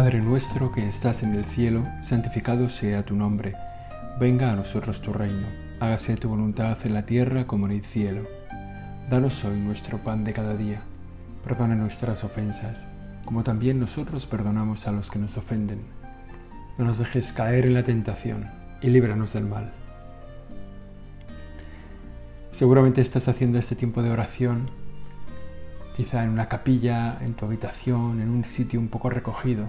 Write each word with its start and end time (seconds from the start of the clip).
Padre 0.00 0.22
nuestro 0.22 0.72
que 0.72 0.88
estás 0.88 1.22
en 1.22 1.34
el 1.34 1.44
cielo, 1.44 1.86
santificado 2.00 2.70
sea 2.70 3.02
tu 3.02 3.14
nombre. 3.14 3.54
Venga 4.18 4.50
a 4.50 4.56
nosotros 4.56 5.02
tu 5.02 5.12
reino. 5.12 5.46
Hágase 5.78 6.16
tu 6.16 6.30
voluntad 6.30 6.78
en 6.84 6.94
la 6.94 7.04
tierra 7.04 7.46
como 7.46 7.66
en 7.66 7.72
el 7.72 7.84
cielo. 7.84 8.22
Danos 9.10 9.44
hoy 9.44 9.58
nuestro 9.58 9.98
pan 9.98 10.24
de 10.24 10.32
cada 10.32 10.56
día. 10.56 10.80
Perdona 11.44 11.74
nuestras 11.74 12.24
ofensas, 12.24 12.88
como 13.26 13.44
también 13.44 13.78
nosotros 13.78 14.24
perdonamos 14.24 14.86
a 14.86 14.92
los 14.92 15.10
que 15.10 15.18
nos 15.18 15.36
ofenden. 15.36 15.82
No 16.78 16.86
nos 16.86 16.96
dejes 16.96 17.34
caer 17.34 17.66
en 17.66 17.74
la 17.74 17.84
tentación 17.84 18.46
y 18.80 18.86
líbranos 18.86 19.34
del 19.34 19.44
mal. 19.44 19.70
Seguramente 22.52 23.02
estás 23.02 23.28
haciendo 23.28 23.58
este 23.58 23.76
tiempo 23.76 24.02
de 24.02 24.08
oración 24.08 24.70
quizá 25.94 26.24
en 26.24 26.30
una 26.30 26.48
capilla, 26.48 27.18
en 27.20 27.34
tu 27.34 27.44
habitación, 27.44 28.22
en 28.22 28.30
un 28.30 28.46
sitio 28.46 28.80
un 28.80 28.88
poco 28.88 29.10
recogido. 29.10 29.68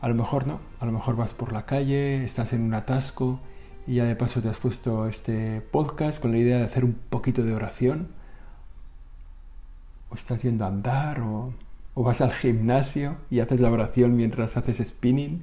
A 0.00 0.08
lo 0.08 0.14
mejor 0.14 0.46
no, 0.46 0.60
a 0.80 0.86
lo 0.86 0.92
mejor 0.92 1.16
vas 1.16 1.34
por 1.34 1.52
la 1.52 1.66
calle, 1.66 2.24
estás 2.24 2.52
en 2.52 2.62
un 2.62 2.74
atasco 2.74 3.40
y 3.86 3.94
ya 3.96 4.04
de 4.04 4.16
paso 4.16 4.40
te 4.40 4.48
has 4.48 4.58
puesto 4.58 5.06
este 5.06 5.60
podcast 5.60 6.20
con 6.20 6.32
la 6.32 6.38
idea 6.38 6.58
de 6.58 6.64
hacer 6.64 6.84
un 6.84 6.94
poquito 6.94 7.42
de 7.42 7.54
oración. 7.54 8.08
O 10.10 10.14
estás 10.14 10.42
yendo 10.42 10.64
a 10.64 10.68
andar 10.68 11.20
o, 11.20 11.52
vas 11.94 12.20
al 12.20 12.32
gimnasio 12.32 13.16
y 13.28 13.40
haces 13.40 13.60
la 13.60 13.70
oración 13.70 14.16
mientras 14.16 14.56
haces 14.56 14.78
spinning. 14.86 15.42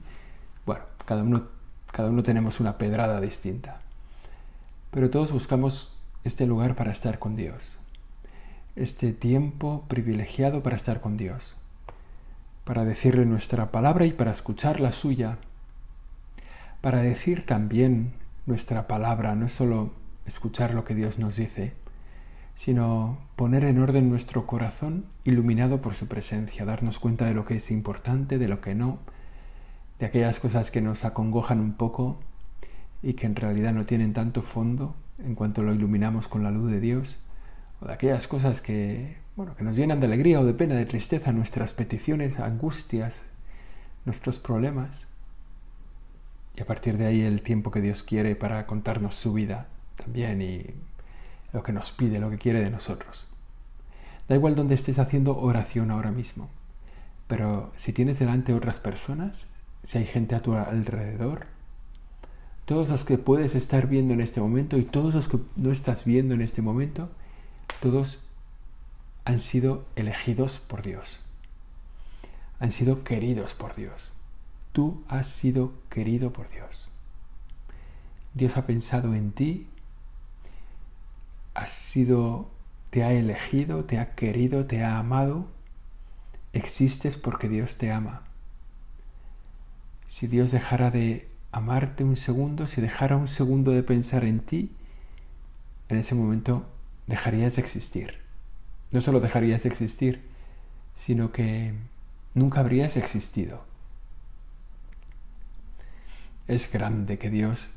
Bueno, 0.65 0.83
cada 1.05 1.23
uno, 1.23 1.43
cada 1.91 2.09
uno 2.09 2.23
tenemos 2.23 2.59
una 2.59 2.77
pedrada 2.77 3.19
distinta. 3.19 3.81
Pero 4.91 5.09
todos 5.09 5.31
buscamos 5.31 5.93
este 6.23 6.45
lugar 6.45 6.75
para 6.75 6.91
estar 6.91 7.19
con 7.19 7.35
Dios 7.35 7.79
este 8.75 9.13
tiempo 9.13 9.85
privilegiado 9.87 10.61
para 10.61 10.75
estar 10.75 10.99
con 10.99 11.17
Dios, 11.17 11.55
para 12.65 12.83
decirle 12.83 13.25
nuestra 13.25 13.71
palabra 13.71 14.05
y 14.05 14.11
para 14.11 14.31
escuchar 14.31 14.81
la 14.81 14.91
suya, 14.91 15.37
para 16.81 17.01
decir 17.01 17.45
también 17.45 18.13
nuestra 18.47 18.87
palabra, 18.87 19.35
no 19.35 19.45
es 19.45 19.53
solo 19.53 19.93
escuchar 20.25 20.73
lo 20.73 20.83
que 20.83 20.95
Dios 20.95 21.19
nos 21.19 21.35
dice, 21.35 21.73
sino 22.55 23.19
poner 23.35 23.63
en 23.63 23.79
orden 23.79 24.09
nuestro 24.09 24.47
corazón 24.47 25.05
iluminado 25.23 25.81
por 25.81 25.93
su 25.93 26.07
presencia, 26.07 26.65
darnos 26.65 26.99
cuenta 26.99 27.25
de 27.25 27.35
lo 27.35 27.45
que 27.45 27.57
es 27.57 27.69
importante, 27.69 28.39
de 28.39 28.47
lo 28.47 28.61
que 28.61 28.73
no, 28.73 28.97
de 29.99 30.07
aquellas 30.07 30.39
cosas 30.39 30.71
que 30.71 30.81
nos 30.81 31.05
acongojan 31.05 31.59
un 31.59 31.73
poco 31.73 32.19
y 33.03 33.13
que 33.13 33.27
en 33.27 33.35
realidad 33.35 33.73
no 33.73 33.85
tienen 33.85 34.13
tanto 34.13 34.41
fondo 34.41 34.95
en 35.23 35.35
cuanto 35.35 35.61
lo 35.61 35.73
iluminamos 35.73 36.27
con 36.27 36.43
la 36.43 36.51
luz 36.51 36.71
de 36.71 36.79
Dios 36.79 37.23
o 37.79 37.85
de 37.85 37.93
aquellas 37.93 38.27
cosas 38.27 38.61
que, 38.61 39.17
bueno, 39.35 39.55
que 39.55 39.63
nos 39.63 39.75
llenan 39.75 39.99
de 39.99 40.05
alegría 40.05 40.39
o 40.39 40.45
de 40.45 40.53
pena, 40.53 40.75
de 40.75 40.85
tristeza, 40.85 41.31
nuestras 41.31 41.73
peticiones, 41.73 42.39
angustias, 42.39 43.23
nuestros 44.05 44.39
problemas. 44.39 45.09
Y 46.55 46.61
a 46.61 46.65
partir 46.65 46.97
de 46.97 47.07
ahí 47.07 47.21
el 47.21 47.41
tiempo 47.41 47.69
que 47.69 47.81
Dios 47.81 48.03
quiere 48.03 48.35
para 48.35 48.65
contarnos 48.65 49.15
su 49.15 49.33
vida 49.33 49.67
también 49.97 50.41
y 50.41 50.65
lo 51.51 51.63
que 51.63 51.73
nos 51.73 51.91
pide, 51.91 52.19
lo 52.19 52.29
que 52.29 52.37
quiere 52.37 52.63
de 52.63 52.69
nosotros. 52.69 53.27
Da 54.29 54.35
igual 54.35 54.55
donde 54.55 54.75
estés 54.75 54.99
haciendo 54.99 55.37
oración 55.37 55.91
ahora 55.91 56.11
mismo, 56.11 56.49
pero 57.27 57.71
si 57.75 57.93
tienes 57.93 58.19
delante 58.19 58.53
otras 58.53 58.79
personas, 58.79 59.51
si 59.83 59.97
hay 59.97 60.05
gente 60.05 60.35
a 60.35 60.41
tu 60.41 60.53
alrededor, 60.53 61.47
todos 62.65 62.89
los 62.89 63.03
que 63.03 63.17
puedes 63.17 63.53
estar 63.53 63.87
viendo 63.87 64.13
en 64.13 64.21
este 64.21 64.41
momento 64.41 64.77
y 64.77 64.83
todos 64.83 65.13
los 65.13 65.27
que 65.27 65.39
no 65.57 65.71
estás 65.71 66.05
viendo 66.05 66.33
en 66.33 66.41
este 66.41 66.61
momento, 66.61 67.09
todos 67.81 68.24
han 69.25 69.39
sido 69.39 69.85
elegidos 69.95 70.59
por 70.59 70.83
Dios. 70.83 71.19
Han 72.59 72.71
sido 72.71 73.03
queridos 73.03 73.55
por 73.55 73.75
Dios. 73.75 74.13
Tú 74.71 75.03
has 75.07 75.27
sido 75.27 75.73
querido 75.89 76.31
por 76.31 76.49
Dios. 76.49 76.87
Dios 78.35 78.55
ha 78.57 78.67
pensado 78.67 79.15
en 79.15 79.31
ti, 79.31 79.67
has 81.53 81.71
sido, 81.71 82.51
te 82.91 83.03
ha 83.03 83.13
elegido, 83.13 83.85
te 83.85 83.97
ha 83.97 84.13
querido, 84.13 84.65
te 84.65 84.83
ha 84.83 84.99
amado. 84.99 85.47
Existes 86.53 87.17
porque 87.17 87.49
Dios 87.49 87.77
te 87.77 87.91
ama. 87.91 88.21
Si 90.09 90.27
Dios 90.27 90.51
dejara 90.51 90.91
de 90.91 91.27
amarte 91.51 92.03
un 92.03 92.15
segundo, 92.15 92.67
si 92.67 92.79
dejara 92.79 93.17
un 93.17 93.27
segundo 93.27 93.71
de 93.71 93.83
pensar 93.83 94.23
en 94.23 94.39
ti, 94.39 94.71
en 95.89 95.97
ese 95.97 96.15
momento 96.15 96.65
dejarías 97.07 97.55
de 97.55 97.61
existir. 97.61 98.24
No 98.91 99.01
solo 99.01 99.19
dejarías 99.19 99.63
de 99.63 99.69
existir, 99.69 100.21
sino 100.97 101.31
que 101.31 101.73
nunca 102.33 102.61
habrías 102.61 102.97
existido. 102.97 103.65
Es 106.47 106.71
grande 106.71 107.17
que 107.17 107.29
Dios 107.29 107.73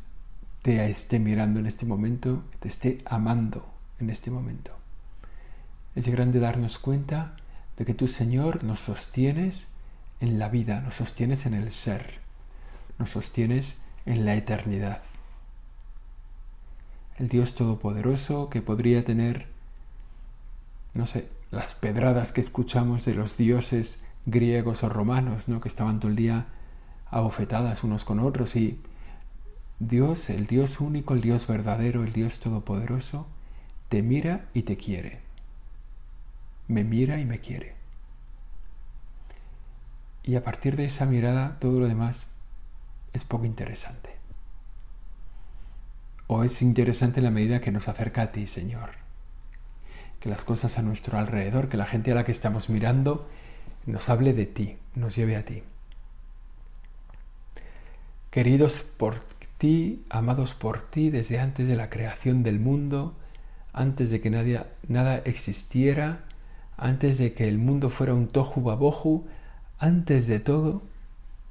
te 0.62 0.90
esté 0.90 1.18
mirando 1.18 1.60
en 1.60 1.66
este 1.66 1.86
momento, 1.86 2.44
te 2.60 2.68
esté 2.68 3.02
amando 3.04 3.66
en 3.98 4.10
este 4.10 4.30
momento. 4.30 4.72
Es 5.94 6.06
grande 6.08 6.38
darnos 6.38 6.78
cuenta 6.78 7.36
de 7.76 7.84
que 7.84 7.94
tú, 7.94 8.08
Señor, 8.08 8.64
nos 8.64 8.80
sostienes 8.80 9.68
en 10.20 10.38
la 10.38 10.48
vida, 10.48 10.80
nos 10.80 10.96
sostienes 10.96 11.46
en 11.46 11.54
el 11.54 11.72
ser, 11.72 12.18
nos 12.98 13.10
sostienes 13.10 13.80
en 14.04 14.24
la 14.24 14.34
eternidad 14.34 15.02
el 17.18 17.28
Dios 17.28 17.54
Todopoderoso 17.54 18.48
que 18.48 18.62
podría 18.62 19.04
tener, 19.04 19.46
no 20.98 21.06
sé, 21.06 21.28
las 21.52 21.74
pedradas 21.74 22.32
que 22.32 22.40
escuchamos 22.40 23.04
de 23.04 23.14
los 23.14 23.36
dioses 23.36 24.04
griegos 24.26 24.82
o 24.82 24.88
romanos, 24.88 25.46
¿no? 25.46 25.60
que 25.60 25.68
estaban 25.68 26.00
todo 26.00 26.10
el 26.10 26.16
día 26.16 26.46
abofetadas 27.08 27.84
unos 27.84 28.04
con 28.04 28.18
otros 28.18 28.56
y 28.56 28.80
Dios, 29.78 30.28
el 30.28 30.48
Dios 30.48 30.80
único, 30.80 31.14
el 31.14 31.20
Dios 31.20 31.46
verdadero, 31.46 32.02
el 32.02 32.12
Dios 32.12 32.40
Todopoderoso, 32.40 33.28
te 33.88 34.02
mira 34.02 34.46
y 34.54 34.62
te 34.62 34.76
quiere. 34.76 35.20
Me 36.66 36.82
mira 36.82 37.20
y 37.20 37.24
me 37.24 37.38
quiere. 37.38 37.76
Y 40.24 40.34
a 40.34 40.42
partir 40.42 40.74
de 40.74 40.86
esa 40.86 41.06
mirada 41.06 41.58
todo 41.60 41.78
lo 41.78 41.86
demás 41.86 42.32
es 43.12 43.24
poco 43.24 43.44
interesante 43.44 44.16
o 46.26 46.42
es 46.42 46.60
interesante 46.60 47.20
en 47.20 47.24
la 47.24 47.30
medida 47.30 47.60
que 47.60 47.70
nos 47.70 47.86
acerca 47.86 48.22
a 48.22 48.32
ti, 48.32 48.48
Señor. 48.48 49.07
Que 50.20 50.28
las 50.28 50.44
cosas 50.44 50.78
a 50.78 50.82
nuestro 50.82 51.18
alrededor, 51.18 51.68
que 51.68 51.76
la 51.76 51.86
gente 51.86 52.12
a 52.12 52.14
la 52.14 52.24
que 52.24 52.32
estamos 52.32 52.68
mirando, 52.68 53.28
nos 53.86 54.08
hable 54.08 54.34
de 54.34 54.46
ti, 54.46 54.76
nos 54.94 55.14
lleve 55.16 55.36
a 55.36 55.44
ti. 55.44 55.62
Queridos 58.30 58.84
por 58.96 59.16
ti, 59.58 60.04
amados 60.10 60.54
por 60.54 60.80
ti 60.82 61.10
desde 61.10 61.38
antes 61.38 61.66
de 61.68 61.76
la 61.76 61.88
creación 61.88 62.42
del 62.42 62.60
mundo, 62.60 63.14
antes 63.72 64.10
de 64.10 64.20
que 64.20 64.30
nadie, 64.30 64.62
nada 64.86 65.18
existiera, 65.18 66.24
antes 66.76 67.18
de 67.18 67.32
que 67.32 67.48
el 67.48 67.58
mundo 67.58 67.90
fuera 67.90 68.14
un 68.14 68.28
tohu 68.28 68.62
babohu, 68.62 69.26
antes 69.78 70.26
de 70.26 70.40
todo, 70.40 70.82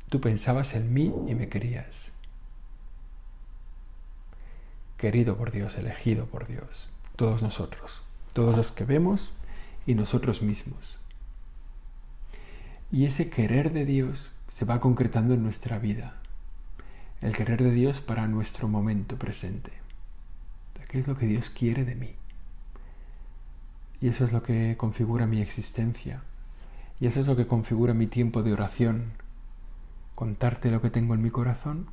tú 0.10 0.22
pensabas 0.22 0.74
en 0.76 0.94
mí 0.94 1.14
y 1.28 1.36
me 1.36 1.50
querías 1.50 2.12
querido 4.98 5.38
por 5.38 5.52
Dios, 5.52 5.78
elegido 5.78 6.26
por 6.26 6.48
Dios, 6.48 6.90
todos 7.16 7.42
nosotros, 7.42 8.02
todos 8.38 8.56
los 8.56 8.72
que 8.72 8.86
vemos 8.86 9.32
y 9.88 9.96
nosotros 9.96 10.44
mismos. 10.44 11.00
Y 12.92 13.06
ese 13.06 13.32
querer 13.32 13.74
de 13.74 13.84
Dios 13.84 14.32
se 14.48 14.64
va 14.64 14.80
concretando 14.80 15.34
en 15.34 15.42
nuestra 15.42 15.80
vida, 15.80 16.22
el 17.20 17.36
querer 17.36 17.64
de 17.64 17.72
Dios 17.72 18.00
para 18.00 18.28
nuestro 18.28 18.68
momento 18.68 19.18
presente. 19.18 19.72
¿Qué 20.88 21.00
es 21.00 21.08
lo 21.08 21.18
que 21.18 21.26
Dios 21.26 21.50
quiere 21.50 21.84
de 21.84 21.96
mí? 21.96 22.14
Y 24.02 24.10
eso 24.10 24.24
es 24.24 24.32
lo 24.32 24.44
que 24.44 24.76
configura 24.78 25.26
mi 25.26 25.42
existencia. 25.42 26.22
Y 27.00 27.08
eso 27.08 27.20
es 27.20 27.26
lo 27.26 27.36
que 27.36 27.48
configura 27.48 27.96
mi 27.96 28.06
tiempo 28.06 28.44
de 28.44 28.54
oración. 28.54 29.14
Contarte 30.14 30.70
lo 30.70 30.80
que 30.80 30.92
tengo 30.92 31.16
en 31.16 31.24
mi 31.24 31.32
corazón 31.32 31.88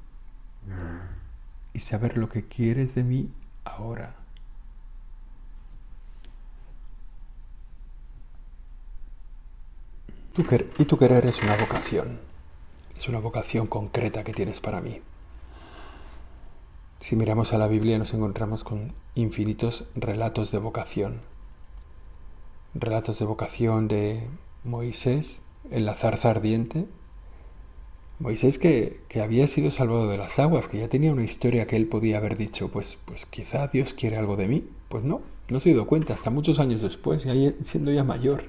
y 1.72 1.80
saber 1.80 2.18
lo 2.18 2.28
que 2.28 2.44
quieres 2.44 2.94
de 2.94 3.02
mí 3.02 3.32
ahora. 3.64 4.23
Y 10.36 10.84
tu 10.84 10.98
querer 10.98 11.26
es 11.26 11.42
una 11.42 11.56
vocación, 11.56 12.18
es 12.98 13.08
una 13.08 13.20
vocación 13.20 13.68
concreta 13.68 14.24
que 14.24 14.32
tienes 14.32 14.60
para 14.60 14.80
mí. 14.80 15.00
Si 16.98 17.14
miramos 17.14 17.52
a 17.52 17.58
la 17.58 17.68
Biblia 17.68 17.98
nos 17.98 18.14
encontramos 18.14 18.64
con 18.64 18.94
infinitos 19.14 19.84
relatos 19.94 20.50
de 20.50 20.58
vocación. 20.58 21.20
Relatos 22.74 23.20
de 23.20 23.26
vocación 23.26 23.86
de 23.86 24.26
Moisés 24.64 25.42
en 25.70 25.86
la 25.86 25.94
zarza 25.94 26.30
ardiente, 26.30 26.86
Moisés 28.18 28.58
que, 28.58 29.02
que, 29.08 29.20
había 29.20 29.46
sido 29.46 29.70
salvado 29.70 30.08
de 30.08 30.18
las 30.18 30.38
aguas, 30.38 30.66
que 30.66 30.78
ya 30.78 30.88
tenía 30.88 31.12
una 31.12 31.24
historia 31.24 31.66
que 31.66 31.76
él 31.76 31.86
podía 31.86 32.18
haber 32.18 32.36
dicho, 32.36 32.70
pues, 32.70 32.96
pues 33.04 33.26
quizá 33.26 33.68
Dios 33.68 33.92
quiere 33.92 34.16
algo 34.16 34.36
de 34.36 34.48
mí. 34.48 34.68
Pues 34.88 35.04
no, 35.04 35.20
no 35.48 35.60
se 35.60 35.70
dio 35.70 35.86
cuenta 35.86 36.14
hasta 36.14 36.30
muchos 36.30 36.58
años 36.58 36.80
después, 36.80 37.26
y 37.26 37.30
ahí 37.30 37.56
siendo 37.66 37.92
ya 37.92 38.02
mayor. 38.04 38.44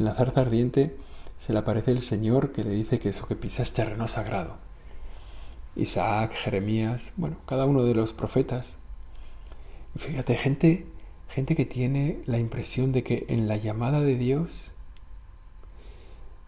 En 0.00 0.06
la 0.06 0.14
zarza 0.14 0.40
ardiente 0.40 0.96
se 1.46 1.52
le 1.52 1.58
aparece 1.58 1.90
el 1.90 2.00
Señor 2.00 2.52
que 2.52 2.64
le 2.64 2.70
dice 2.70 2.98
que 2.98 3.10
eso 3.10 3.28
que 3.28 3.36
pisa 3.36 3.62
es 3.62 3.74
terreno 3.74 4.08
sagrado. 4.08 4.56
Isaac, 5.76 6.32
Jeremías, 6.32 7.12
bueno, 7.18 7.36
cada 7.46 7.66
uno 7.66 7.82
de 7.82 7.94
los 7.94 8.14
profetas. 8.14 8.78
Fíjate, 9.98 10.38
gente, 10.38 10.86
gente 11.28 11.54
que 11.54 11.66
tiene 11.66 12.22
la 12.24 12.38
impresión 12.38 12.92
de 12.92 13.02
que 13.02 13.26
en 13.28 13.46
la 13.46 13.58
llamada 13.58 14.00
de 14.00 14.16
Dios, 14.16 14.72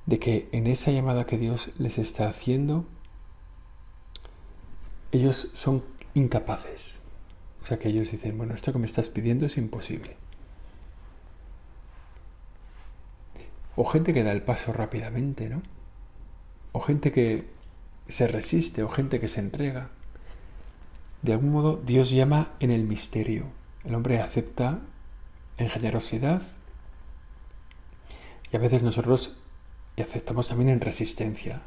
de 0.07 0.19
que 0.19 0.49
en 0.53 0.67
esa 0.67 0.91
llamada 0.91 1.27
que 1.27 1.37
Dios 1.37 1.69
les 1.77 1.99
está 1.99 2.31
haciendo, 2.31 2.87
ellos 5.13 5.51
son 5.53 5.85
incapaces. 6.15 7.03
O 7.61 7.67
sea 7.67 7.79
que 7.79 7.91
ellos 7.91 8.11
dicen, 8.11 8.39
bueno, 8.39 8.55
esto 8.55 8.73
que 8.73 8.79
me 8.79 8.87
estás 8.87 9.11
pidiendo 9.11 9.45
es 9.45 9.59
imposible. 9.59 10.17
O 13.77 13.85
gente 13.85 14.13
que 14.13 14.23
da 14.23 14.33
el 14.33 14.43
paso 14.43 14.73
rápidamente, 14.73 15.49
¿no? 15.49 15.63
O 16.73 16.81
gente 16.81 17.13
que 17.13 17.49
se 18.09 18.27
resiste, 18.27 18.83
o 18.83 18.89
gente 18.89 19.21
que 19.21 19.29
se 19.29 19.41
entrega. 19.41 19.91
De 21.23 21.33
algún 21.33 21.53
modo, 21.53 21.77
Dios 21.77 22.11
llama 22.11 22.53
en 22.61 22.71
el 22.71 22.85
misterio. 22.85 23.47
El 23.85 23.95
hombre 23.95 24.21
acepta 24.21 24.81
en 25.59 25.69
generosidad 25.69 26.43
y 28.51 28.57
a 28.57 28.61
veces 28.61 28.83
nosotros 28.83 29.37
aceptamos 29.97 30.49
también 30.49 30.69
en 30.69 30.81
resistencia. 30.81 31.63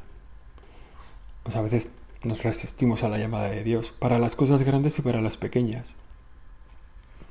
O 1.44 1.50
sea, 1.50 1.60
a 1.60 1.64
veces 1.64 1.90
nos 2.22 2.42
resistimos 2.42 3.02
a 3.02 3.08
la 3.08 3.18
llamada 3.18 3.48
de 3.48 3.64
Dios 3.64 3.92
para 3.98 4.18
las 4.18 4.36
cosas 4.36 4.62
grandes 4.62 4.98
y 4.98 5.02
para 5.02 5.20
las 5.20 5.36
pequeñas. 5.36 5.94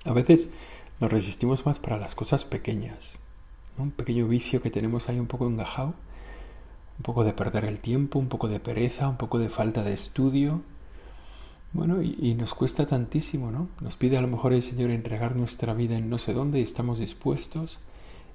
A 0.04 0.14
veces 0.14 0.50
nos 1.00 1.12
resistimos 1.12 1.66
más 1.66 1.80
para 1.80 1.98
las 1.98 2.16
cosas 2.16 2.46
pequeñas. 2.46 3.18
Un 3.78 3.92
pequeño 3.92 4.28
vicio 4.28 4.62
que 4.62 4.70
tenemos 4.70 5.10
ahí 5.10 5.20
un 5.20 5.28
poco 5.28 5.48
engajado, 5.48 5.94
un 6.98 7.04
poco 7.04 7.24
de 7.24 7.34
perder 7.34 7.66
el 7.66 7.80
tiempo, 7.80 8.20
un 8.20 8.30
poco 8.30 8.48
de 8.48 8.60
pereza, 8.60 9.10
un 9.10 9.18
poco 9.18 9.40
de 9.40 9.50
falta 9.50 9.84
de 9.84 9.94
estudio. 9.94 10.62
Bueno, 11.74 12.02
y, 12.02 12.34
nos 12.36 12.54
cuesta 12.54 12.88
tantísimo, 12.88 13.52
¿no? 13.52 13.68
Nos 13.82 13.98
pide 13.98 14.18
a 14.18 14.22
lo 14.22 14.30
mejor 14.30 14.54
el 14.54 14.64
Señor 14.64 14.92
entregar 14.92 15.36
nuestra 15.36 15.74
vida 15.74 15.98
en 15.98 16.10
no 16.10 16.18
sé 16.18 16.34
dónde 16.34 16.60
y 16.60 16.64
estamos 16.64 17.00
dispuestos 17.00 17.80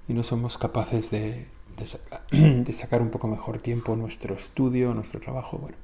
y 0.09 0.13
no 0.13 0.23
somos 0.23 0.59
capaces 0.59 1.11
de, 1.11 1.47
de, 2.31 2.73
sacar 2.79 3.01
un 3.01 3.11
poco 3.11 3.29
mejor 3.29 3.59
tiempo 3.59 3.97
nuestro 3.97 4.35
estudio, 4.35 4.93
nuestro 4.93 5.21
trabajo. 5.21 5.57
Bueno, 5.57 5.77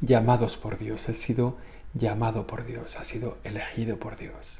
llamados 0.00 0.56
por 0.56 0.78
Dios, 0.78 1.08
ha 1.08 1.14
sido 1.14 1.56
llamado 1.94 2.46
por 2.46 2.64
Dios, 2.64 2.96
ha 2.96 3.04
sido 3.04 3.38
elegido 3.44 3.98
por 3.98 4.16
Dios, 4.16 4.58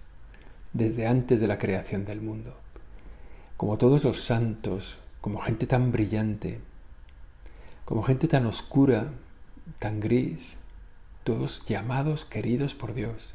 desde 0.73 1.06
antes 1.06 1.40
de 1.40 1.46
la 1.46 1.58
creación 1.58 2.05
del 2.05 2.20
mundo. 2.20 2.56
Como 3.58 3.76
todos 3.76 4.05
los 4.05 4.22
santos, 4.22 5.00
como 5.20 5.40
gente 5.40 5.66
tan 5.66 5.90
brillante, 5.90 6.60
como 7.84 8.05
gente 8.05 8.28
tan 8.28 8.46
oscura, 8.46 9.08
tan 9.81 9.99
gris, 9.99 10.60
todos 11.25 11.66
llamados, 11.66 12.25
queridos 12.25 12.76
por 12.76 12.94
Dios. 12.94 13.34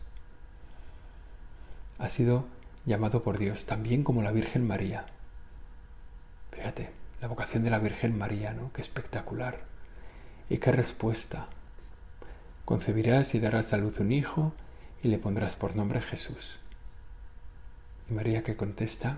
Ha 1.99 2.07
sido 2.07 2.45
llamado 2.85 3.21
por 3.21 3.37
Dios, 3.37 3.65
también 3.65 4.05
como 4.05 4.21
la 4.21 4.31
Virgen 4.31 4.65
María. 4.65 5.07
Fíjate, 6.51 6.91
la 7.19 7.27
vocación 7.27 7.65
de 7.65 7.69
la 7.69 7.79
Virgen 7.79 8.17
María, 8.17 8.53
¿no? 8.53 8.71
Qué 8.71 8.79
espectacular. 8.79 9.65
Y 10.49 10.57
qué 10.59 10.71
respuesta. 10.71 11.47
Concebirás 12.63 13.35
y 13.35 13.41
darás 13.41 13.73
a 13.73 13.77
luz 13.77 13.99
un 13.99 14.13
hijo 14.13 14.53
y 15.03 15.09
le 15.09 15.17
pondrás 15.17 15.57
por 15.57 15.75
nombre 15.75 16.01
Jesús. 16.01 16.59
Y 18.09 18.13
María 18.13 18.41
que 18.41 18.55
contesta, 18.55 19.17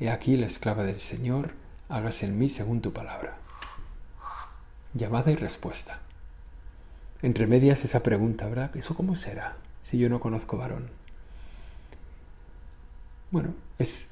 He 0.00 0.10
aquí 0.10 0.36
la 0.36 0.46
esclava 0.46 0.84
del 0.84 0.98
Señor, 0.98 1.52
hágase 1.88 2.26
en 2.26 2.38
mí 2.38 2.48
según 2.48 2.80
tu 2.80 2.92
palabra. 2.92 3.36
Llamada 4.94 5.30
y 5.30 5.36
respuesta. 5.36 6.00
Entre 7.22 7.46
medias 7.46 7.84
esa 7.84 8.02
pregunta, 8.02 8.46
¿verdad? 8.46 8.74
¿Eso 8.76 8.94
cómo 8.94 9.14
será 9.14 9.56
si 9.82 9.98
yo 9.98 10.08
no 10.08 10.20
conozco 10.20 10.56
varón? 10.56 10.90
Bueno, 13.30 13.54
es, 13.78 14.10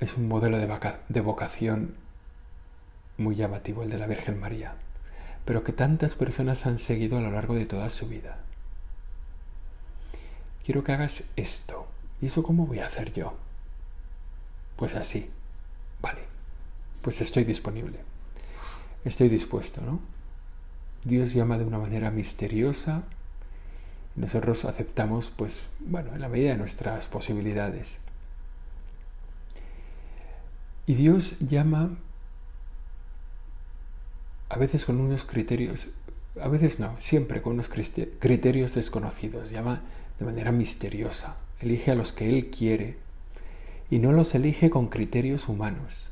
es 0.00 0.16
un 0.16 0.28
modelo 0.28 0.58
de, 0.58 0.94
de 1.08 1.20
vocación 1.20 1.96
muy 3.18 3.34
llamativo 3.34 3.82
el 3.82 3.90
de 3.90 3.98
la 3.98 4.06
Virgen 4.06 4.40
María 4.40 4.76
pero 5.44 5.62
que 5.62 5.72
tantas 5.72 6.14
personas 6.14 6.66
han 6.66 6.78
seguido 6.78 7.18
a 7.18 7.20
lo 7.20 7.30
largo 7.30 7.54
de 7.54 7.66
toda 7.66 7.90
su 7.90 8.08
vida. 8.08 8.38
Quiero 10.64 10.82
que 10.82 10.92
hagas 10.92 11.24
esto. 11.36 11.86
¿Y 12.20 12.26
eso 12.26 12.42
cómo 12.42 12.66
voy 12.66 12.78
a 12.78 12.86
hacer 12.86 13.12
yo? 13.12 13.34
Pues 14.76 14.94
así. 14.94 15.30
Vale. 16.00 16.20
Pues 17.02 17.20
estoy 17.20 17.44
disponible. 17.44 17.98
Estoy 19.04 19.28
dispuesto, 19.28 19.80
¿no? 19.80 20.00
Dios 21.04 21.34
llama 21.34 21.58
de 21.58 21.64
una 21.64 21.78
manera 21.78 22.10
misteriosa. 22.10 23.02
Nosotros 24.16 24.64
aceptamos, 24.64 25.30
pues, 25.30 25.66
bueno, 25.80 26.14
en 26.14 26.20
la 26.20 26.28
medida 26.28 26.50
de 26.50 26.56
nuestras 26.56 27.06
posibilidades. 27.06 27.98
Y 30.86 30.94
Dios 30.94 31.38
llama 31.40 31.96
a 34.48 34.58
veces 34.58 34.84
con 34.84 35.00
unos 35.00 35.24
criterios, 35.24 35.88
a 36.40 36.48
veces 36.48 36.78
no, 36.78 36.94
siempre 37.00 37.42
con 37.42 37.54
unos 37.54 37.68
criterios 37.68 38.74
desconocidos, 38.74 39.50
llama 39.50 39.82
de 40.18 40.24
manera 40.24 40.52
misteriosa, 40.52 41.36
elige 41.60 41.90
a 41.90 41.94
los 41.94 42.12
que 42.12 42.28
Él 42.28 42.50
quiere 42.50 42.98
y 43.94 44.00
no 44.00 44.10
los 44.10 44.34
elige 44.34 44.70
con 44.70 44.88
criterios 44.88 45.48
humanos. 45.48 46.10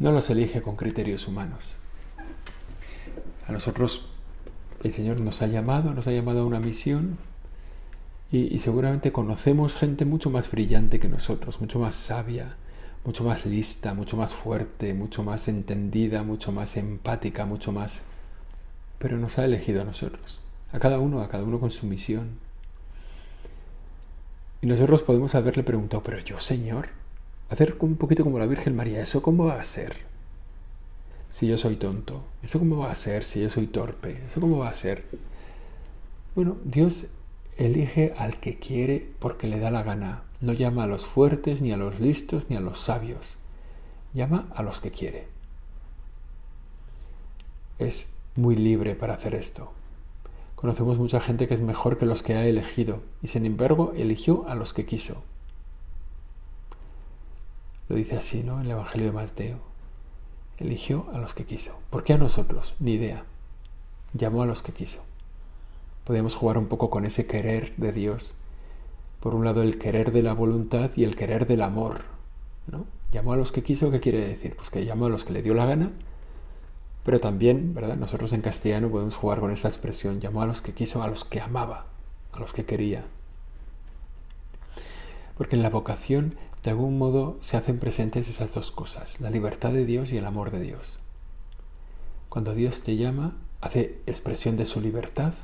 No 0.00 0.10
los 0.10 0.28
elige 0.30 0.62
con 0.62 0.74
criterios 0.74 1.28
humanos. 1.28 1.76
A 3.46 3.52
nosotros 3.52 4.08
el 4.82 4.92
Señor 4.92 5.20
nos 5.20 5.42
ha 5.42 5.46
llamado, 5.46 5.94
nos 5.94 6.08
ha 6.08 6.10
llamado 6.10 6.40
a 6.40 6.44
una 6.44 6.58
misión 6.58 7.18
y, 8.32 8.52
y 8.52 8.58
seguramente 8.58 9.12
conocemos 9.12 9.76
gente 9.76 10.06
mucho 10.06 10.28
más 10.28 10.50
brillante 10.50 10.98
que 10.98 11.08
nosotros, 11.08 11.60
mucho 11.60 11.78
más 11.78 11.94
sabia, 11.94 12.56
mucho 13.04 13.22
más 13.22 13.46
lista, 13.46 13.94
mucho 13.94 14.16
más 14.16 14.34
fuerte, 14.34 14.92
mucho 14.92 15.22
más 15.22 15.46
entendida, 15.46 16.24
mucho 16.24 16.50
más 16.50 16.76
empática, 16.76 17.46
mucho 17.46 17.70
más... 17.70 18.02
Pero 18.98 19.18
nos 19.18 19.38
ha 19.38 19.44
elegido 19.44 19.82
a 19.82 19.84
nosotros, 19.84 20.40
a 20.72 20.80
cada 20.80 20.98
uno, 20.98 21.20
a 21.20 21.28
cada 21.28 21.44
uno 21.44 21.60
con 21.60 21.70
su 21.70 21.86
misión. 21.86 22.43
Y 24.64 24.66
nosotros 24.66 25.02
podemos 25.02 25.34
haberle 25.34 25.62
preguntado, 25.62 26.02
pero 26.02 26.18
yo, 26.20 26.40
Señor, 26.40 26.88
hacer 27.50 27.76
un 27.80 27.96
poquito 27.96 28.24
como 28.24 28.38
la 28.38 28.46
Virgen 28.46 28.74
María, 28.74 29.02
¿eso 29.02 29.20
cómo 29.20 29.44
va 29.44 29.60
a 29.60 29.64
ser? 29.64 29.94
Si 31.34 31.46
yo 31.46 31.58
soy 31.58 31.76
tonto, 31.76 32.24
¿eso 32.42 32.58
cómo 32.58 32.78
va 32.78 32.90
a 32.90 32.94
ser 32.94 33.24
si 33.24 33.42
yo 33.42 33.50
soy 33.50 33.66
torpe? 33.66 34.22
¿Eso 34.26 34.40
cómo 34.40 34.56
va 34.56 34.70
a 34.70 34.74
ser? 34.74 35.04
Bueno, 36.34 36.56
Dios 36.64 37.08
elige 37.58 38.14
al 38.16 38.40
que 38.40 38.58
quiere 38.58 39.06
porque 39.18 39.48
le 39.48 39.60
da 39.60 39.70
la 39.70 39.82
gana. 39.82 40.22
No 40.40 40.54
llama 40.54 40.84
a 40.84 40.86
los 40.86 41.04
fuertes, 41.04 41.60
ni 41.60 41.70
a 41.70 41.76
los 41.76 42.00
listos, 42.00 42.48
ni 42.48 42.56
a 42.56 42.60
los 42.60 42.80
sabios. 42.80 43.36
Llama 44.14 44.48
a 44.54 44.62
los 44.62 44.80
que 44.80 44.90
quiere. 44.90 45.28
Es 47.78 48.14
muy 48.34 48.56
libre 48.56 48.94
para 48.94 49.12
hacer 49.12 49.34
esto. 49.34 49.74
Conocemos 50.64 50.98
mucha 50.98 51.20
gente 51.20 51.46
que 51.46 51.52
es 51.52 51.60
mejor 51.60 51.98
que 51.98 52.06
los 52.06 52.22
que 52.22 52.36
ha 52.36 52.46
elegido 52.46 53.02
y 53.22 53.26
sin 53.26 53.44
embargo 53.44 53.92
eligió 53.94 54.48
a 54.48 54.54
los 54.54 54.72
que 54.72 54.86
quiso. 54.86 55.22
Lo 57.90 57.96
dice 57.96 58.16
así, 58.16 58.42
¿no? 58.42 58.60
En 58.60 58.64
el 58.64 58.70
Evangelio 58.70 59.08
de 59.08 59.12
Mateo. 59.12 59.58
Eligió 60.56 61.04
a 61.12 61.18
los 61.18 61.34
que 61.34 61.44
quiso. 61.44 61.78
¿Por 61.90 62.02
qué 62.02 62.14
a 62.14 62.16
nosotros? 62.16 62.76
Ni 62.80 62.94
idea. 62.94 63.24
Llamó 64.14 64.40
a 64.40 64.46
los 64.46 64.62
que 64.62 64.72
quiso 64.72 65.02
podemos 66.04 66.34
jugar 66.34 66.56
un 66.56 66.66
poco 66.66 66.88
con 66.88 67.04
ese 67.04 67.26
querer 67.26 67.74
de 67.76 67.92
Dios. 67.92 68.34
Por 69.20 69.34
un 69.34 69.44
lado 69.44 69.60
el 69.60 69.78
querer 69.78 70.12
de 70.12 70.22
la 70.22 70.32
voluntad 70.32 70.90
y 70.96 71.04
el 71.04 71.14
querer 71.14 71.46
del 71.46 71.60
amor. 71.60 72.02
¿no? 72.66 72.86
Llamó 73.12 73.34
a 73.34 73.36
los 73.36 73.52
que 73.52 73.62
quiso, 73.62 73.90
¿qué 73.90 74.00
quiere 74.00 74.20
decir? 74.20 74.56
Pues 74.56 74.70
que 74.70 74.86
llamó 74.86 75.06
a 75.06 75.10
los 75.10 75.24
que 75.24 75.34
le 75.34 75.42
dio 75.42 75.52
la 75.52 75.66
gana, 75.66 75.92
pero 77.04 77.20
también, 77.20 77.74
¿verdad? 77.74 77.96
Nosotros 77.96 78.32
en 78.32 78.40
castellano 78.40 78.88
podemos 78.88 79.14
jugar 79.14 79.40
con 79.40 79.50
esa 79.50 79.68
expresión, 79.68 80.20
llamó 80.20 80.42
a 80.42 80.46
los 80.46 80.62
que 80.62 80.72
quiso, 80.72 81.02
a 81.02 81.08
los 81.08 81.24
que 81.24 81.40
amaba, 81.40 81.86
a 82.32 82.38
los 82.38 82.52
que 82.52 82.64
quería. 82.64 83.04
Porque 85.36 85.56
en 85.56 85.62
la 85.62 85.70
vocación, 85.70 86.36
de 86.62 86.70
algún 86.70 86.96
modo, 86.96 87.36
se 87.42 87.58
hacen 87.58 87.78
presentes 87.78 88.28
esas 88.28 88.54
dos 88.54 88.72
cosas, 88.72 89.20
la 89.20 89.30
libertad 89.30 89.72
de 89.72 89.84
Dios 89.84 90.12
y 90.12 90.16
el 90.16 90.24
amor 90.24 90.50
de 90.50 90.60
Dios. 90.60 91.00
Cuando 92.30 92.54
Dios 92.54 92.82
te 92.82 92.96
llama, 92.96 93.36
hace 93.60 94.00
expresión 94.06 94.56
de 94.56 94.66
su 94.66 94.80
libertad 94.80 95.34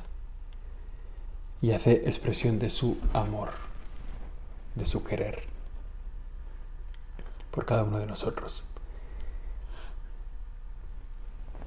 y 1.61 1.73
hace 1.73 2.09
expresión 2.09 2.59
de 2.59 2.71
su 2.71 2.97
amor, 3.12 3.50
de 4.75 4.87
su 4.87 5.05
querer 5.05 5.45
por 7.50 7.67
cada 7.67 7.85
uno 7.85 7.99
de 7.99 8.07
nosotros. 8.07 8.62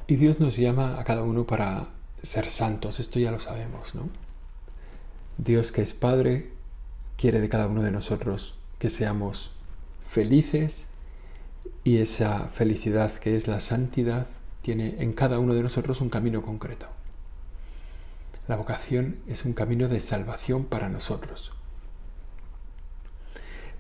Y 0.08 0.18
Dios 0.18 0.40
nos 0.40 0.58
llama 0.58 1.00
a 1.00 1.04
cada 1.04 1.24
uno 1.24 1.46
para 1.46 1.88
ser 2.22 2.50
santos, 2.50 3.00
esto 3.00 3.20
ya 3.20 3.32
lo 3.32 3.40
sabemos, 3.40 3.96
¿no? 3.96 4.10
Dios 5.38 5.72
que 5.72 5.82
es 5.82 5.94
Padre 5.94 6.52
quiere 7.18 7.40
de 7.40 7.50
cada 7.50 7.68
uno 7.68 7.82
de 7.82 7.92
nosotros 7.92 8.56
que 8.80 8.90
seamos 8.90 9.52
felices 10.06 10.88
Y 11.86 11.98
esa 11.98 12.50
felicidad 12.50 13.14
que 13.14 13.36
es 13.36 13.48
la 13.48 13.60
santidad 13.60 14.28
tiene 14.62 14.96
en 15.00 15.14
cada 15.14 15.40
uno 15.40 15.54
de 15.54 15.64
nosotros 15.64 16.02
un 16.02 16.10
camino 16.10 16.42
concreto. 16.42 16.88
La 18.48 18.58
vocación 18.58 19.18
es 19.28 19.46
un 19.46 19.54
camino 19.54 19.88
de 19.88 20.00
salvación 20.00 20.66
para 20.66 20.90
nosotros. 20.90 21.52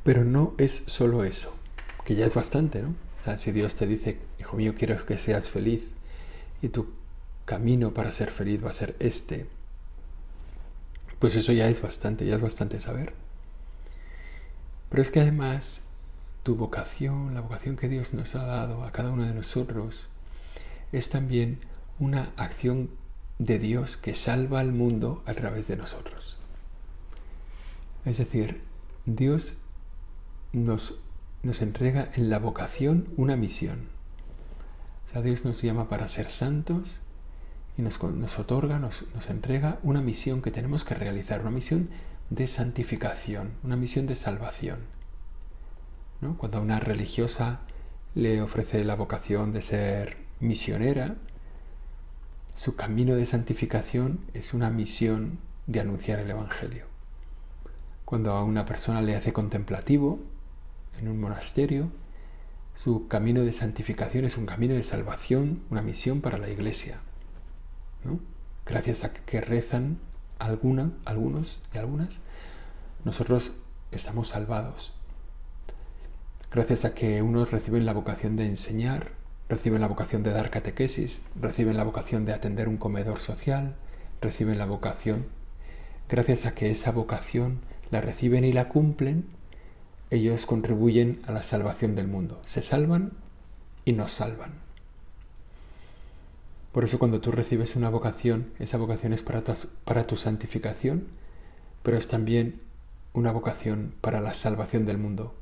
Pero 0.03 0.24
no 0.25 0.53
es 0.58 0.84
solo 0.88 1.24
eso, 1.24 1.53
que 2.06 2.15
ya 2.15 2.25
es 2.25 2.36
bastante, 2.36 2.82
¿no? 2.82 2.89
O 3.20 3.24
sea, 3.24 3.38
si 3.38 3.51
Dios 3.51 3.75
te 3.75 3.88
dice, 3.88 4.20
hijo 4.39 4.58
mío, 4.58 4.74
quiero 4.77 5.06
que 5.06 5.18
seas 5.18 5.50
feliz 5.50 5.84
y 6.63 6.70
tu 6.70 6.88
camino 7.46 7.93
para 7.93 8.12
ser 8.12 8.32
feliz 8.32 8.63
va 8.63 8.70
a 8.70 8.74
ser 8.74 8.96
este, 9.00 9.46
pues 11.20 11.36
eso 11.36 11.51
ya 11.51 11.70
es 11.70 11.82
bastante, 11.82 12.25
ya 12.25 12.38
es 12.38 12.41
bastante 12.41 12.79
saber. 12.79 13.13
Pero 14.89 15.01
es 15.01 15.12
que 15.12 15.20
además 15.20 15.88
tu 16.43 16.55
vocación, 16.55 17.34
la 17.34 17.41
vocación 17.41 17.75
que 17.75 17.89
Dios 17.89 18.13
nos 18.13 18.34
ha 18.36 18.46
dado 18.46 18.86
a 18.86 18.91
cada 18.93 19.12
uno 19.12 19.25
de 19.25 19.34
nosotros, 19.34 20.08
es 20.93 21.10
también 21.10 21.60
una 22.00 22.32
acción 22.38 22.89
de 23.39 23.60
Dios 23.60 23.98
que 23.98 24.15
salva 24.15 24.62
al 24.62 24.72
mundo 24.72 25.22
a 25.25 25.34
través 25.34 25.67
de 25.67 25.75
nosotros. 25.75 26.38
Es 28.05 28.17
decir, 28.17 28.62
Dios 29.05 29.55
nos, 30.53 30.96
nos 31.41 31.62
entrega 31.62 32.10
en 32.15 32.29
la 32.29 32.39
vocación 32.39 33.10
una 33.17 33.36
misión. 33.36 33.92
Dios 35.22 35.46
nos 35.46 35.62
llama 35.62 35.89
para 35.89 36.08
ser 36.08 36.29
santos 36.29 37.01
y 37.77 37.82
nos, 37.82 38.00
otorga, 38.39 38.79
nos, 38.79 39.05
entrega 39.29 39.79
una 39.84 40.01
misión 40.01 40.41
que 40.41 40.51
tenemos 40.51 40.84
que 40.84 40.96
realizar, 40.96 41.41
una 41.41 41.51
misión 41.51 41.89
de 42.29 42.48
santificación, 42.48 43.51
una 43.63 43.75
misión 43.75 44.08
de 44.08 44.15
salvación. 44.15 44.79
Cuando 46.38 46.58
a 46.58 46.62
una 46.62 46.79
religiosa 46.79 47.60
le 48.15 48.41
ofrece 48.41 48.84
la 48.84 48.96
vocación 48.96 49.53
de 49.53 49.62
ser 49.62 50.17
misionera, 50.39 51.15
su 52.55 52.75
camino 52.75 53.15
de 53.15 53.25
santificación 53.25 54.20
es 54.34 54.53
una 54.53 54.70
misión 54.70 55.39
de 55.67 55.79
anunciar 55.82 56.20
el 56.20 56.29
Evangelio. 56.29 56.86
Cuando 58.05 58.32
a 58.32 58.43
una 58.43 58.65
persona 58.65 59.01
le 59.01 59.15
hace 59.15 59.34
contemplativo 59.34 60.20
en 61.00 61.08
un 61.08 61.20
monasterio, 61.20 61.89
su 62.75 63.08
camino 63.08 63.44
de 63.44 63.53
santificación 63.53 64.25
es 64.25 64.38
un 64.38 64.46
camino 64.46 64.74
de 64.74 64.84
salvación, 64.84 65.63
una 65.70 65.82
misión 65.82 66.22
para 66.22 66.38
la 66.38 66.50
iglesia. 66.50 67.00
Gracias 68.65 69.03
a 69.03 69.13
que 69.13 69.42
rezan 69.42 70.00
alguna, 70.39 70.92
algunos 71.06 71.60
y 71.74 71.77
algunas, 71.77 72.22
nosotros 73.03 73.51
estamos 73.92 74.30
salvados. 74.30 74.94
Gracias 76.51 76.86
a 76.86 76.94
que 76.94 77.22
unos 77.22 77.51
reciben 77.51 77.86
la 77.86 77.94
vocación 77.94 78.36
de 78.36 78.46
enseñar, 78.46 79.12
reciben 79.50 79.82
la 79.82 79.88
vocación 79.88 80.24
de 80.24 80.32
dar 80.32 80.50
catequesis, 80.50 81.22
reciben 81.39 81.77
la 81.77 81.84
vocación 81.84 82.25
de 82.25 82.34
atender 82.34 82.68
un 82.68 82.77
comedor 82.77 83.20
social, 83.20 83.75
reciben 84.22 84.58
la 84.58 84.65
vocación. 84.65 85.25
Gracias 86.10 86.46
a 86.46 86.53
que 86.53 86.72
esa 86.72 86.92
vocación 86.92 87.62
la 87.92 88.01
reciben 88.01 88.46
y 88.46 88.53
la 88.53 88.70
cumplen, 88.70 89.25
ellos 90.13 90.46
contribuyen 90.46 91.22
a 91.25 91.32
la 91.32 91.41
salvación 91.41 91.96
del 91.96 92.08
mundo. 92.08 92.41
Se 92.46 92.62
salvan 92.62 93.13
y 93.84 93.93
nos 93.93 94.12
salvan. 94.12 94.51
Por 96.72 96.84
eso 96.84 97.00
cuando 97.00 97.20
tú 97.20 97.32
recibes 97.32 97.75
una 97.75 97.89
vocación, 97.89 98.51
esa 98.60 98.77
vocación 98.77 99.13
es 99.13 99.24
para 99.24 99.43
tu, 99.43 99.53
para 99.86 100.05
tu 100.05 100.15
santificación, 100.15 101.08
pero 101.82 101.98
es 101.98 102.08
también 102.08 102.62
una 103.13 103.32
vocación 103.32 103.93
para 104.01 104.22
la 104.22 104.34
salvación 104.34 104.86
del 104.86 104.98
mundo. 104.98 105.36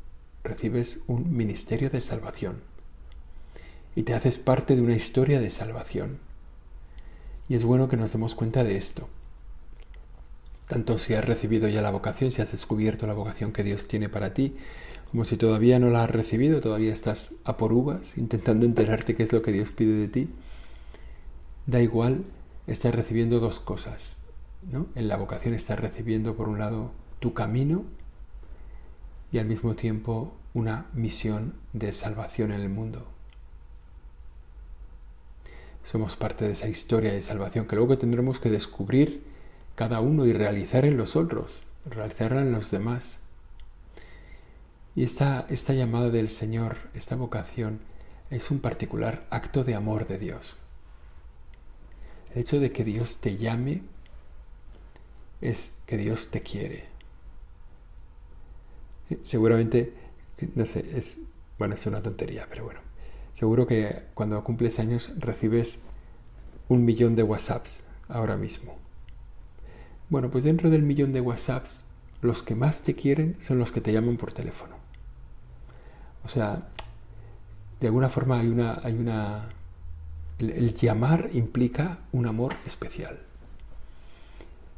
Recibes 0.44 1.04
un 1.08 1.36
ministerio 1.36 1.90
de 1.90 2.02
salvación 2.02 2.62
y 3.96 4.04
te 4.04 4.14
haces 4.14 4.38
parte 4.38 4.76
de 4.76 4.82
una 4.82 4.96
historia 4.96 5.40
de 5.40 5.50
salvación. 5.50 6.20
Y 7.50 7.56
es 7.56 7.66
bueno 7.66 7.90
que 7.90 7.98
nos 7.98 8.14
demos 8.14 8.36
cuenta 8.36 8.64
de 8.64 8.78
esto. 8.78 9.10
Tanto 10.72 10.98
si 11.00 11.16
has 11.16 11.26
recibido 11.26 11.68
ya 11.68 11.82
la 11.82 11.92
vocación, 11.92 12.32
si 12.32 12.42
has 12.42 12.54
descubierto 12.54 13.06
la 13.06 13.14
vocación 13.14 13.52
que 13.52 13.62
Dios 13.62 13.90
tiene 13.90 14.08
para 14.08 14.34
ti, 14.34 14.56
como 15.12 15.26
si 15.26 15.36
todavía 15.36 15.80
no 15.80 15.90
la 15.90 16.06
has 16.06 16.10
recibido, 16.10 16.62
todavía 16.62 16.94
estás 16.94 17.36
a 17.44 17.58
por 17.58 17.74
uvas, 17.74 18.18
intentando 18.18 18.66
enterarte 18.66 19.14
qué 19.14 19.24
es 19.24 19.34
lo 19.34 19.42
que 19.42 19.52
Dios 19.52 19.74
pide 19.74 19.96
de 19.96 20.08
ti. 20.08 20.30
Da 21.66 21.82
igual, 21.82 22.24
estás 22.68 22.96
recibiendo 22.96 23.42
dos 23.42 23.60
cosas. 23.60 24.22
¿no? 24.72 24.88
En 24.96 25.10
la 25.10 25.18
vocación 25.18 25.56
estás 25.56 25.78
recibiendo, 25.78 26.38
por 26.38 26.48
un 26.48 26.60
lado, 26.60 26.92
tu 27.20 27.34
camino 27.34 27.84
y 29.30 29.40
al 29.40 29.48
mismo 29.48 29.76
tiempo 29.76 30.34
una 30.54 30.86
misión 30.94 31.56
de 31.74 31.92
salvación 31.92 32.54
en 32.54 32.62
el 32.62 32.70
mundo. 32.70 33.08
Somos 35.84 36.16
parte 36.16 36.46
de 36.46 36.54
esa 36.54 36.70
historia 36.70 37.12
de 37.12 37.22
salvación 37.22 37.68
que 37.68 37.76
luego 37.76 37.98
tendremos 37.98 38.40
que 38.40 38.50
descubrir 38.50 39.31
cada 39.82 40.00
uno 40.00 40.28
y 40.28 40.32
realizar 40.32 40.86
en 40.86 40.96
los 40.96 41.16
otros, 41.16 41.64
realizarla 41.86 42.44
en 42.44 42.52
los 42.52 42.70
demás. 42.70 43.22
Y 44.96 45.04
esta, 45.04 45.48
esta 45.50 45.74
llamada 45.74 46.12
del 46.12 46.30
Señor, 46.30 46.78
esta 46.94 47.16
vocación, 47.16 47.80
es 48.30 48.52
un 48.52 48.60
particular 48.60 49.26
acto 49.32 49.64
de 49.64 49.74
amor 49.74 50.06
de 50.08 50.20
Dios. 50.20 50.58
El 52.32 52.42
hecho 52.42 52.60
de 52.60 52.72
que 52.72 52.84
Dios 52.84 53.22
te 53.22 53.38
llame 53.38 53.82
es 55.42 55.74
que 55.88 55.98
Dios 55.98 56.30
te 56.30 56.42
quiere. 56.44 56.84
Seguramente, 59.24 59.96
no 60.54 60.68
sé, 60.68 60.86
es, 60.96 61.18
bueno, 61.58 61.74
es 61.74 61.84
una 61.88 62.04
tontería, 62.04 62.46
pero 62.48 62.66
bueno. 62.66 62.82
Seguro 63.34 63.66
que 63.66 64.04
cuando 64.14 64.44
cumples 64.44 64.78
años 64.78 65.12
recibes 65.18 65.86
un 66.70 66.86
millón 66.86 67.16
de 67.16 67.24
WhatsApps 67.24 67.84
ahora 68.10 68.38
mismo. 68.38 68.81
Bueno, 70.12 70.30
pues 70.30 70.44
dentro 70.44 70.70
del 70.70 70.82
millón 70.82 71.14
de 71.14 71.22
WhatsApps, 71.22 71.86
los 72.22 72.44
que 72.44 72.54
más 72.54 72.84
te 72.84 72.96
quieren 72.96 73.38
son 73.40 73.60
los 73.60 73.72
que 73.72 73.80
te 73.80 73.94
llaman 73.94 74.18
por 74.18 74.34
teléfono. 74.34 74.76
O 76.26 76.28
sea, 76.28 76.68
de 77.80 77.88
alguna 77.88 78.10
forma 78.10 78.38
hay 78.38 78.50
una... 78.50 78.82
Hay 78.84 78.94
una 78.94 79.48
el, 80.38 80.74
llamar 80.74 81.30
implica 81.32 82.00
un 82.12 82.28
amor 82.28 82.56
especial. 82.66 83.20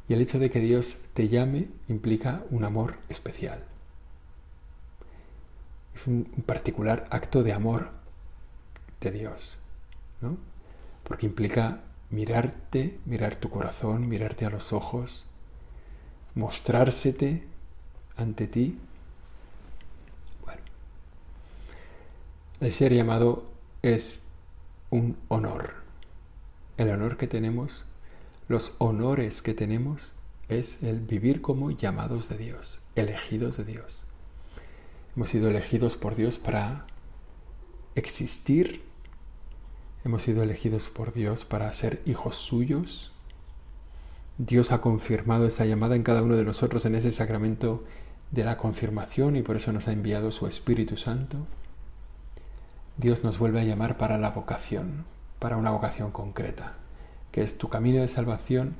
Y 0.08 0.12
el 0.12 0.20
hecho 0.20 0.38
de 0.38 0.52
que 0.52 0.60
Dios 0.60 0.98
te 1.14 1.28
llame 1.28 1.66
implica 1.88 2.44
un 2.50 2.62
amor 2.62 2.94
especial. 3.08 3.64
Es 5.96 6.06
un 6.06 6.26
particular 6.46 7.08
acto 7.10 7.42
de 7.42 7.52
amor 7.52 7.88
de 9.00 9.10
Dios, 9.10 9.58
¿no? 10.20 10.36
Porque 11.02 11.26
implica 11.26 11.80
mirarte, 12.10 12.98
mirar 13.04 13.36
tu 13.36 13.50
corazón, 13.50 14.08
mirarte 14.08 14.44
a 14.44 14.50
los 14.50 14.72
ojos, 14.72 15.26
mostrársete 16.34 17.44
ante 18.16 18.46
ti. 18.46 18.78
Bueno, 20.44 20.60
el 22.60 22.72
ser 22.72 22.92
llamado 22.92 23.44
es 23.82 24.24
un 24.90 25.16
honor. 25.28 25.74
El 26.76 26.90
honor 26.90 27.16
que 27.16 27.26
tenemos, 27.26 27.84
los 28.48 28.74
honores 28.78 29.42
que 29.42 29.54
tenemos, 29.54 30.16
es 30.48 30.82
el 30.82 31.00
vivir 31.00 31.40
como 31.40 31.70
llamados 31.70 32.28
de 32.28 32.36
Dios, 32.36 32.80
elegidos 32.96 33.56
de 33.56 33.64
Dios. 33.64 34.04
Hemos 35.16 35.30
sido 35.30 35.48
elegidos 35.48 35.96
por 35.96 36.16
Dios 36.16 36.38
para 36.38 36.86
existir 37.94 38.82
Hemos 40.04 40.22
sido 40.22 40.42
elegidos 40.42 40.90
por 40.90 41.14
Dios 41.14 41.46
para 41.46 41.72
ser 41.72 42.02
hijos 42.04 42.36
suyos. 42.36 43.10
Dios 44.36 44.70
ha 44.70 44.82
confirmado 44.82 45.46
esa 45.46 45.64
llamada 45.64 45.96
en 45.96 46.02
cada 46.02 46.22
uno 46.22 46.36
de 46.36 46.44
nosotros 46.44 46.84
en 46.84 46.94
ese 46.94 47.10
sacramento 47.10 47.82
de 48.30 48.44
la 48.44 48.58
confirmación 48.58 49.34
y 49.36 49.42
por 49.42 49.56
eso 49.56 49.72
nos 49.72 49.88
ha 49.88 49.92
enviado 49.92 50.30
su 50.30 50.46
Espíritu 50.46 50.98
Santo. 50.98 51.38
Dios 52.98 53.24
nos 53.24 53.38
vuelve 53.38 53.62
a 53.62 53.64
llamar 53.64 53.96
para 53.96 54.18
la 54.18 54.30
vocación, 54.30 55.06
para 55.38 55.56
una 55.56 55.70
vocación 55.70 56.10
concreta, 56.10 56.74
que 57.32 57.42
es 57.42 57.56
tu 57.56 57.70
camino 57.70 58.02
de 58.02 58.08
salvación 58.08 58.76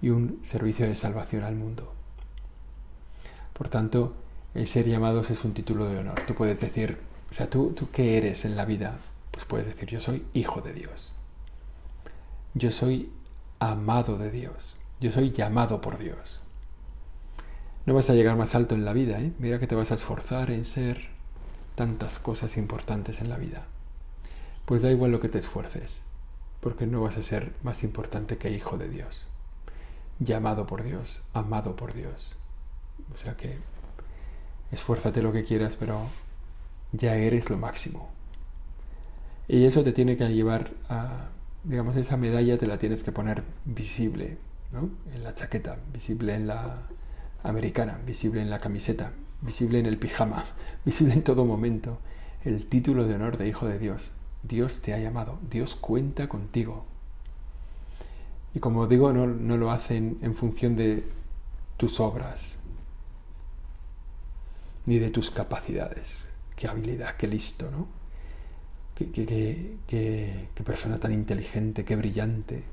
y 0.00 0.10
un 0.10 0.40
servicio 0.44 0.86
de 0.86 0.94
salvación 0.94 1.42
al 1.42 1.56
mundo. 1.56 1.92
Por 3.52 3.68
tanto, 3.68 4.14
el 4.54 4.68
ser 4.68 4.86
llamados 4.86 5.28
es 5.30 5.44
un 5.44 5.54
título 5.54 5.86
de 5.88 5.98
honor. 5.98 6.22
Tú 6.24 6.36
puedes 6.36 6.60
decir, 6.60 6.98
o 7.32 7.34
sea, 7.34 7.50
¿tú, 7.50 7.72
tú 7.72 7.88
qué 7.90 8.16
eres 8.16 8.44
en 8.44 8.54
la 8.54 8.64
vida? 8.64 8.96
Pues 9.38 9.46
puedes 9.46 9.66
decir, 9.68 9.88
yo 9.88 10.00
soy 10.00 10.26
hijo 10.32 10.62
de 10.62 10.72
Dios. 10.72 11.14
Yo 12.54 12.72
soy 12.72 13.12
amado 13.60 14.18
de 14.18 14.32
Dios. 14.32 14.80
Yo 14.98 15.12
soy 15.12 15.30
llamado 15.30 15.80
por 15.80 15.96
Dios. 15.96 16.40
No 17.86 17.94
vas 17.94 18.10
a 18.10 18.14
llegar 18.14 18.36
más 18.36 18.56
alto 18.56 18.74
en 18.74 18.84
la 18.84 18.92
vida, 18.92 19.20
¿eh? 19.20 19.32
Mira 19.38 19.60
que 19.60 19.68
te 19.68 19.76
vas 19.76 19.92
a 19.92 19.94
esforzar 19.94 20.50
en 20.50 20.64
ser 20.64 21.10
tantas 21.76 22.18
cosas 22.18 22.56
importantes 22.56 23.20
en 23.20 23.28
la 23.28 23.36
vida. 23.36 23.66
Pues 24.64 24.82
da 24.82 24.90
igual 24.90 25.12
lo 25.12 25.20
que 25.20 25.28
te 25.28 25.38
esfuerces, 25.38 26.02
porque 26.58 26.88
no 26.88 27.02
vas 27.02 27.16
a 27.16 27.22
ser 27.22 27.52
más 27.62 27.84
importante 27.84 28.38
que 28.38 28.50
hijo 28.50 28.76
de 28.76 28.88
Dios. 28.88 29.24
Llamado 30.18 30.66
por 30.66 30.82
Dios, 30.82 31.22
amado 31.32 31.76
por 31.76 31.94
Dios. 31.94 32.36
O 33.14 33.16
sea 33.16 33.36
que 33.36 33.56
esfuérzate 34.72 35.22
lo 35.22 35.30
que 35.30 35.44
quieras, 35.44 35.76
pero 35.76 36.08
ya 36.90 37.14
eres 37.14 37.50
lo 37.50 37.56
máximo 37.56 38.17
Y 39.48 39.64
eso 39.64 39.82
te 39.82 39.92
tiene 39.92 40.18
que 40.18 40.28
llevar 40.28 40.72
a, 40.90 41.30
digamos, 41.64 41.96
esa 41.96 42.18
medalla 42.18 42.58
te 42.58 42.66
la 42.66 42.78
tienes 42.78 43.02
que 43.02 43.12
poner 43.12 43.44
visible, 43.64 44.36
¿no? 44.72 44.90
En 45.14 45.24
la 45.24 45.32
chaqueta, 45.32 45.78
visible 45.90 46.34
en 46.34 46.46
la 46.46 46.82
americana, 47.42 47.98
visible 48.06 48.42
en 48.42 48.50
la 48.50 48.60
camiseta, 48.60 49.12
visible 49.40 49.78
en 49.78 49.86
el 49.86 49.96
pijama, 49.96 50.44
visible 50.84 51.14
en 51.14 51.22
todo 51.22 51.46
momento. 51.46 51.98
El 52.44 52.66
título 52.66 53.06
de 53.06 53.14
honor 53.14 53.38
de 53.38 53.48
Hijo 53.48 53.66
de 53.66 53.78
Dios. 53.78 54.12
Dios 54.42 54.82
te 54.82 54.92
ha 54.92 54.98
llamado, 54.98 55.38
Dios 55.50 55.74
cuenta 55.74 56.28
contigo. 56.28 56.84
Y 58.54 58.60
como 58.60 58.86
digo, 58.86 59.14
no, 59.14 59.26
no 59.26 59.56
lo 59.56 59.70
hacen 59.70 60.18
en 60.20 60.34
función 60.34 60.76
de 60.76 61.04
tus 61.78 62.00
obras, 62.00 62.58
ni 64.84 64.98
de 64.98 65.10
tus 65.10 65.30
capacidades. 65.30 66.26
Qué 66.54 66.68
habilidad, 66.68 67.16
qué 67.16 67.26
listo, 67.26 67.70
¿no? 67.70 67.97
Qué, 68.98 69.12
qué, 69.12 69.76
qué, 69.86 70.64
persona 70.64 70.98
tan 70.98 71.12
inteligente, 71.12 71.84
qué 71.84 71.94
brillante, 71.94 72.64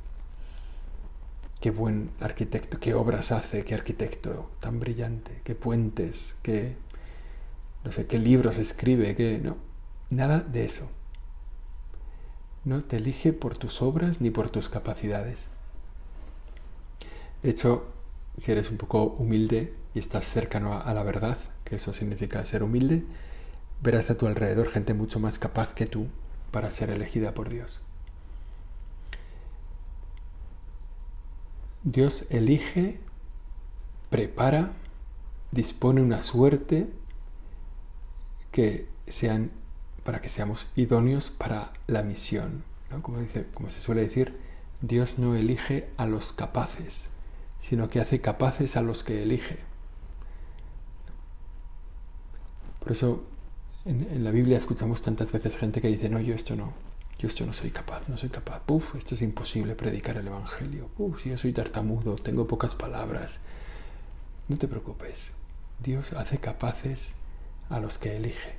qué 1.62 1.70
buen 1.70 2.10
arquitecto, 2.20 2.80
qué 2.80 2.96
obras 2.96 3.32
hace, 3.32 3.64
qué 3.64 3.76
arquitecto 3.76 4.50
tan 4.60 4.80
brillante, 4.80 5.42
qué 5.44 5.54
puentes, 5.54 6.34
qué, 6.42 6.78
no 7.84 7.92
sé, 7.92 8.08
qué 8.08 8.18
libros 8.18 8.58
escribe, 8.58 9.16
qué, 9.16 9.40
no, 9.44 9.58
nada 10.10 10.40
de 10.40 10.66
eso. 10.66 10.90
No 12.64 12.84
te 12.84 12.98
elige 12.98 13.32
por 13.32 13.56
tus 13.56 13.84
obras 13.84 14.20
ni 14.20 14.32
por 14.32 14.50
tus 14.50 14.68
capacidades. 14.68 15.50
De 17.44 17.52
hecho, 17.52 17.86
si 18.36 18.52
eres 18.52 18.72
un 18.72 18.78
poco 18.78 19.04
humilde 19.04 19.76
y 19.94 20.00
estás 20.00 20.26
cercano 20.26 20.74
a 20.74 20.92
la 20.96 21.04
verdad, 21.04 21.38
que 21.64 21.76
eso 21.76 21.94
significa 21.94 22.44
ser 22.48 22.64
humilde, 22.64 23.04
verás 23.82 24.10
a 24.10 24.18
tu 24.18 24.28
alrededor 24.28 24.70
gente 24.70 24.94
mucho 24.94 25.20
más 25.20 25.40
capaz 25.40 25.74
que 25.74 25.86
tú 25.86 26.08
para 26.52 26.72
ser 26.72 26.90
elegida 26.90 27.34
por 27.34 27.50
Dios. 27.50 27.82
Dios 31.84 32.26
elige, 32.30 33.00
prepara, 34.10 34.72
dispone 35.52 36.02
una 36.02 36.22
suerte 36.22 36.90
que 38.52 38.88
sean 39.08 39.52
para 40.04 40.22
que 40.22 40.30
seamos 40.30 40.68
idóneos 40.76 41.30
para 41.30 41.74
la 41.88 42.04
misión. 42.04 42.64
Como, 43.02 43.20
dice, 43.20 43.48
como 43.54 43.70
se 43.70 43.82
suele 43.82 44.02
decir, 44.02 44.40
Dios 44.82 45.18
no 45.18 45.36
elige 45.36 45.90
a 45.98 46.06
los 46.06 46.32
capaces, 46.32 47.10
sino 47.60 47.90
que 47.90 48.00
hace 48.00 48.22
capaces 48.22 48.78
a 48.78 48.82
los 48.82 49.04
que 49.04 49.24
elige. 49.24 49.60
Por 52.80 52.92
eso 52.92 53.24
en, 53.86 54.24
la 54.24 54.32
Biblia 54.32 54.58
escuchamos 54.58 55.02
tantas 55.02 55.32
veces 55.32 55.58
gente 55.58 55.82
que 55.82 55.88
dice, 55.88 56.10
no, 56.10 56.20
yo 56.20 56.34
esto 56.34 56.56
no, 56.56 56.74
yo 57.20 57.28
esto 57.28 57.46
no 57.46 57.54
soy 57.54 57.70
capaz, 57.70 58.08
no 58.10 58.18
soy 58.18 58.30
capaz, 58.30 58.62
Uf, 58.68 58.96
esto 58.96 59.16
es 59.16 59.22
imposible 59.22 59.76
predicar 59.76 60.18
el 60.18 60.28
Evangelio, 60.28 60.90
Uf, 60.98 61.22
si 61.22 61.30
yo 61.30 61.38
soy 61.38 61.54
tartamudo, 61.54 62.16
tengo 62.16 62.48
pocas 62.48 62.76
palabras. 62.76 63.40
No 64.48 64.58
te 64.58 64.68
preocupes, 64.68 65.32
Dios 65.84 66.14
hace 66.14 66.40
capaces 66.40 67.16
a 67.70 67.80
los 67.80 67.98
que 67.98 68.16
elige. 68.16 68.56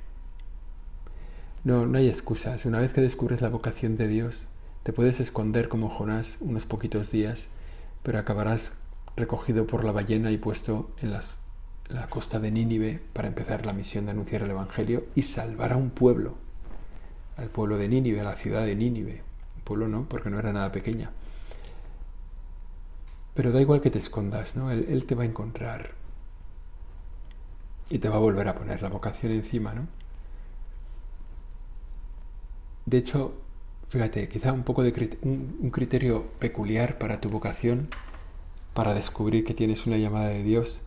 No, 1.63 1.85
no 1.85 1.97
hay 1.97 2.07
excusas. 2.07 2.65
Una 2.65 2.79
vez 2.79 2.93
que 2.93 3.01
descubres 3.01 3.41
la 3.41 3.49
vocación 3.49 3.97
de 3.97 4.07
Dios, 4.07 4.47
te 4.83 4.93
puedes 4.93 5.19
esconder 5.19 5.67
como 5.67 5.89
Jonás 5.89 6.37
unos 6.39 6.65
poquitos 6.65 7.11
días, 7.11 7.49
pero 8.03 8.19
acabarás 8.19 8.73
recogido 9.17 9.67
por 9.67 9.83
la 9.83 9.91
ballena 9.91 10.31
y 10.31 10.37
puesto 10.37 10.91
en 11.01 11.11
las 11.11 11.37
la 11.89 12.07
costa 12.07 12.39
de 12.39 12.51
Nínive 12.51 12.99
para 13.13 13.27
empezar 13.27 13.65
la 13.65 13.73
misión 13.73 14.05
de 14.05 14.11
anunciar 14.11 14.41
el 14.41 14.51
Evangelio 14.51 15.05
y 15.15 15.23
salvar 15.23 15.73
a 15.73 15.77
un 15.77 15.89
pueblo, 15.89 16.35
al 17.37 17.49
pueblo 17.49 17.77
de 17.77 17.87
Nínive, 17.87 18.21
a 18.21 18.25
la 18.25 18.35
ciudad 18.35 18.65
de 18.65 18.75
Nínive. 18.75 19.21
Un 19.55 19.61
pueblo 19.63 19.87
no, 19.87 20.07
porque 20.09 20.29
no 20.29 20.39
era 20.39 20.51
nada 20.51 20.71
pequeña. 20.71 21.11
Pero 23.33 23.51
da 23.51 23.61
igual 23.61 23.81
que 23.81 23.91
te 23.91 23.99
escondas, 23.99 24.55
¿no? 24.55 24.71
Él, 24.71 25.05
te 25.05 25.15
va 25.15 25.23
a 25.23 25.27
encontrar 25.27 25.91
y 27.89 27.99
te 27.99 28.09
va 28.09 28.15
a 28.15 28.19
volver 28.19 28.47
a 28.47 28.55
poner 28.55 28.81
la 28.81 28.89
vocación 28.89 29.31
encima, 29.31 29.73
¿no? 29.73 29.87
De 32.85 32.97
hecho, 32.97 33.33
fíjate, 33.89 34.27
quizá 34.27 34.51
un 34.51 34.63
poco 34.63 34.81
de 34.81 35.17
un 35.21 35.69
criterio 35.71 36.25
peculiar 36.39 36.97
para 36.97 37.21
tu 37.21 37.29
vocación, 37.29 37.89
para 38.73 38.93
descubrir 38.93 39.45
que 39.45 39.53
tienes 39.53 39.85
una 39.85 39.97
llamada 39.97 40.29
de 40.29 40.43
Dios, 40.43 40.81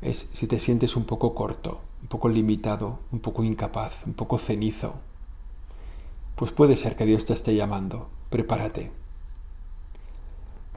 es 0.00 0.28
si 0.32 0.46
te 0.46 0.60
sientes 0.60 0.96
un 0.96 1.04
poco 1.04 1.34
corto, 1.34 1.80
un 2.02 2.08
poco 2.08 2.28
limitado, 2.28 3.00
un 3.10 3.20
poco 3.20 3.42
incapaz, 3.44 4.06
un 4.06 4.14
poco 4.14 4.38
cenizo. 4.38 4.94
Pues 6.36 6.52
puede 6.52 6.76
ser 6.76 6.96
que 6.96 7.04
Dios 7.04 7.26
te 7.26 7.32
esté 7.32 7.54
llamando. 7.54 8.08
Prepárate. 8.30 8.92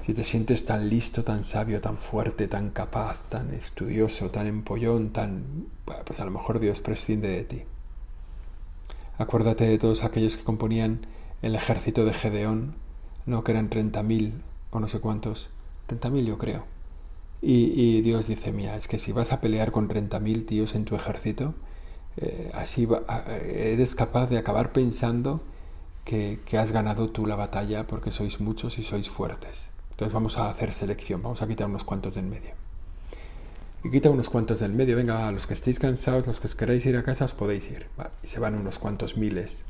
Si 0.05 0.15
te 0.15 0.23
sientes 0.23 0.65
tan 0.65 0.89
listo, 0.89 1.23
tan 1.23 1.43
sabio, 1.43 1.79
tan 1.81 1.97
fuerte, 1.97 2.47
tan 2.47 2.71
capaz, 2.71 3.17
tan 3.29 3.53
estudioso, 3.53 4.31
tan 4.31 4.47
empollón, 4.47 5.11
tan... 5.11 5.67
pues 6.05 6.19
a 6.19 6.25
lo 6.25 6.31
mejor 6.31 6.59
Dios 6.59 6.81
prescinde 6.81 7.27
de 7.27 7.43
ti. 7.43 7.63
Acuérdate 9.19 9.67
de 9.67 9.77
todos 9.77 10.03
aquellos 10.03 10.37
que 10.37 10.43
componían 10.43 11.05
el 11.43 11.53
ejército 11.53 12.05
de 12.05 12.15
Gedeón, 12.15 12.73
no 13.27 13.43
que 13.43 13.51
eran 13.51 13.69
30.000 13.69 14.31
o 14.71 14.79
no 14.79 14.87
sé 14.87 14.99
cuántos, 14.99 15.49
30.000 15.87 16.25
yo 16.25 16.39
creo 16.39 16.80
y, 17.41 18.01
Dios 18.01 18.27
dice, 18.27 18.51
mira, 18.51 18.75
es 18.77 18.87
que 18.87 18.99
si 18.99 19.11
vas 19.11 19.31
a 19.31 19.41
pelear 19.41 19.71
con 19.71 19.89
30.000 19.89 20.45
tíos 20.45 20.75
en 20.75 20.85
tu 20.85 20.95
ejército, 20.95 21.55
eh, 22.17 22.51
así 22.53 22.87
eres 23.39 23.95
capaz 23.95 24.27
de 24.27 24.37
acabar 24.37 24.71
pensando 24.73 25.41
que, 26.05 26.39
que, 26.45 26.57
has 26.57 26.71
ganado 26.71 27.09
tú 27.09 27.25
la 27.25 27.35
batalla 27.35 27.87
porque 27.87 28.11
sois 28.11 28.39
muchos 28.39 28.77
y 28.77 28.83
sois 28.83 29.09
fuertes. 29.09 29.69
Entonces 29.91 30.13
vamos 30.13 30.37
a 30.37 30.49
hacer 30.49 30.73
selección, 30.73 31.23
vamos 31.23 31.41
a 31.41 31.47
quitar 31.47 31.67
unos 31.67 31.83
cuantos 31.83 32.15
del 32.15 32.25
medio. 32.25 32.51
Y 33.83 33.89
quita 33.89 34.11
unos 34.11 34.29
cuantos 34.29 34.59
del 34.59 34.73
medio, 34.73 34.95
venga, 34.95 35.31
los 35.31 35.47
que 35.47 35.55
estéis 35.55 35.79
cansados, 35.79 36.27
los 36.27 36.39
que 36.39 36.47
os 36.47 36.55
queráis 36.55 36.85
ir 36.85 36.95
a 36.97 37.03
casa, 37.03 37.25
os 37.25 37.33
podéis 37.33 37.69
ir. 37.71 37.87
y 38.21 38.27
se 38.27 38.39
van 38.39 38.53
unos 38.53 38.77
cuantos 38.77 39.17
miles. 39.17 39.65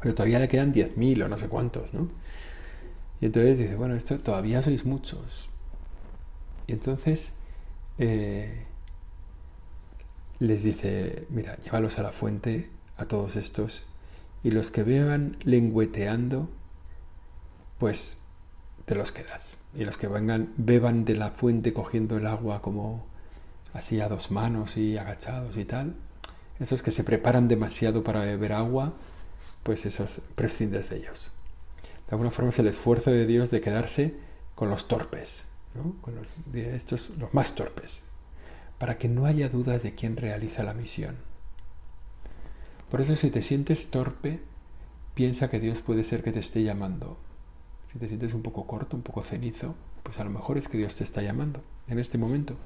Pero 0.00 0.14
todavía 0.14 0.40
le 0.40 0.48
quedan 0.48 0.74
10.000 0.74 1.24
o 1.24 1.28
no 1.28 1.38
sé 1.38 1.48
cuántos, 1.48 1.94
¿no? 1.94 2.08
Y 3.20 3.26
entonces 3.26 3.58
dice, 3.58 3.76
bueno, 3.76 3.94
esto 3.94 4.18
todavía 4.18 4.60
sois 4.60 4.84
muchos. 4.84 5.48
Y 6.66 6.72
entonces 6.72 7.34
eh, 7.98 8.64
les 10.38 10.62
dice, 10.62 11.26
mira, 11.30 11.56
llévalos 11.58 11.98
a 11.98 12.02
la 12.02 12.12
fuente 12.12 12.70
a 12.96 13.06
todos 13.06 13.36
estos 13.36 13.84
y 14.42 14.50
los 14.50 14.70
que 14.70 14.82
vean 14.82 15.36
lengüeteando, 15.42 16.48
pues 17.78 18.22
te 18.84 18.94
los 18.94 19.12
quedas. 19.12 19.56
Y 19.74 19.84
los 19.84 19.96
que 19.96 20.06
vengan, 20.06 20.52
beban 20.56 21.04
de 21.04 21.14
la 21.14 21.30
fuente 21.30 21.72
cogiendo 21.72 22.16
el 22.16 22.26
agua 22.26 22.62
como 22.62 23.06
así 23.72 24.00
a 24.00 24.08
dos 24.08 24.30
manos 24.30 24.76
y 24.76 24.96
agachados 24.96 25.56
y 25.56 25.64
tal, 25.64 25.94
esos 26.60 26.82
que 26.82 26.92
se 26.92 27.04
preparan 27.04 27.48
demasiado 27.48 28.04
para 28.04 28.20
beber 28.20 28.52
agua, 28.52 28.92
pues 29.62 29.84
esos 29.86 30.20
prescindes 30.36 30.88
de 30.90 30.98
ellos. 30.98 31.30
De 32.06 32.12
alguna 32.12 32.30
forma 32.30 32.50
es 32.50 32.58
el 32.58 32.68
esfuerzo 32.68 33.10
de 33.10 33.26
Dios 33.26 33.50
de 33.50 33.60
quedarse 33.60 34.14
con 34.54 34.70
los 34.70 34.86
torpes, 34.86 35.44
con 36.00 36.14
los, 36.14 36.26
de 36.46 36.76
estos, 36.76 37.10
los 37.18 37.34
más 37.34 37.54
torpes, 37.54 38.02
para 38.78 38.98
que 38.98 39.08
no 39.08 39.26
haya 39.26 39.48
dudas 39.48 39.82
de 39.82 39.94
quién 39.94 40.16
realiza 40.16 40.62
la 40.62 40.74
misión. 40.74 41.16
Por 42.90 43.00
eso 43.00 43.16
si 43.16 43.30
te 43.30 43.42
sientes 43.42 43.90
torpe, 43.90 44.40
piensa 45.14 45.50
que 45.50 45.60
Dios 45.60 45.80
puede 45.80 46.04
ser 46.04 46.22
que 46.22 46.32
te 46.32 46.40
esté 46.40 46.62
llamando. 46.62 47.18
Si 47.92 47.98
te 47.98 48.08
sientes 48.08 48.34
un 48.34 48.42
poco 48.42 48.66
corto, 48.66 48.96
un 48.96 49.02
poco 49.02 49.22
cenizo, 49.22 49.74
pues 50.02 50.18
a 50.18 50.24
lo 50.24 50.30
mejor 50.30 50.58
es 50.58 50.68
que 50.68 50.78
Dios 50.78 50.94
te 50.94 51.04
está 51.04 51.22
llamando 51.22 51.62
en 51.88 51.98
este 51.98 52.18
momento. 52.18 52.56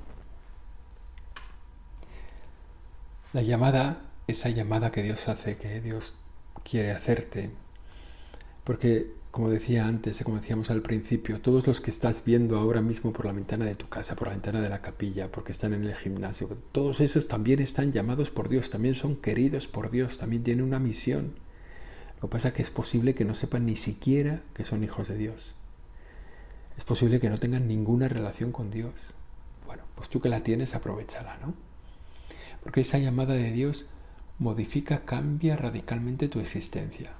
La 3.32 3.42
llamada, 3.42 4.02
esa 4.26 4.48
llamada 4.48 4.90
que 4.90 5.02
Dios 5.02 5.28
hace, 5.28 5.56
que 5.56 5.80
Dios 5.80 6.14
quiere 6.64 6.92
hacerte, 6.92 7.50
porque 8.64 9.17
como 9.38 9.50
decía 9.50 9.86
antes, 9.86 10.20
como 10.24 10.38
decíamos 10.38 10.68
al 10.68 10.82
principio, 10.82 11.40
todos 11.40 11.64
los 11.68 11.80
que 11.80 11.92
estás 11.92 12.24
viendo 12.24 12.58
ahora 12.58 12.82
mismo 12.82 13.12
por 13.12 13.24
la 13.24 13.30
ventana 13.30 13.66
de 13.66 13.76
tu 13.76 13.88
casa, 13.88 14.16
por 14.16 14.26
la 14.26 14.32
ventana 14.32 14.60
de 14.60 14.68
la 14.68 14.82
capilla, 14.82 15.30
porque 15.30 15.52
están 15.52 15.72
en 15.74 15.84
el 15.84 15.94
gimnasio, 15.94 16.48
todos 16.72 17.00
esos 17.00 17.28
también 17.28 17.60
están 17.60 17.92
llamados 17.92 18.32
por 18.32 18.48
Dios, 18.48 18.68
también 18.68 18.96
son 18.96 19.14
queridos 19.14 19.68
por 19.68 19.92
Dios, 19.92 20.18
también 20.18 20.42
tienen 20.42 20.64
una 20.64 20.80
misión. 20.80 21.34
Lo 22.16 22.22
que 22.22 22.32
pasa 22.32 22.48
es 22.48 22.54
que 22.54 22.62
es 22.62 22.70
posible 22.70 23.14
que 23.14 23.24
no 23.24 23.36
sepan 23.36 23.64
ni 23.64 23.76
siquiera 23.76 24.42
que 24.54 24.64
son 24.64 24.82
hijos 24.82 25.06
de 25.06 25.16
Dios. 25.16 25.54
Es 26.76 26.82
posible 26.82 27.20
que 27.20 27.30
no 27.30 27.38
tengan 27.38 27.68
ninguna 27.68 28.08
relación 28.08 28.50
con 28.50 28.72
Dios. 28.72 28.92
Bueno, 29.68 29.84
pues 29.94 30.08
tú 30.08 30.20
que 30.20 30.30
la 30.30 30.42
tienes, 30.42 30.74
aprovechala, 30.74 31.36
¿no? 31.36 31.54
Porque 32.60 32.80
esa 32.80 32.98
llamada 32.98 33.34
de 33.34 33.52
Dios 33.52 33.86
modifica, 34.40 35.04
cambia 35.04 35.54
radicalmente 35.54 36.26
tu 36.26 36.40
existencia. 36.40 37.12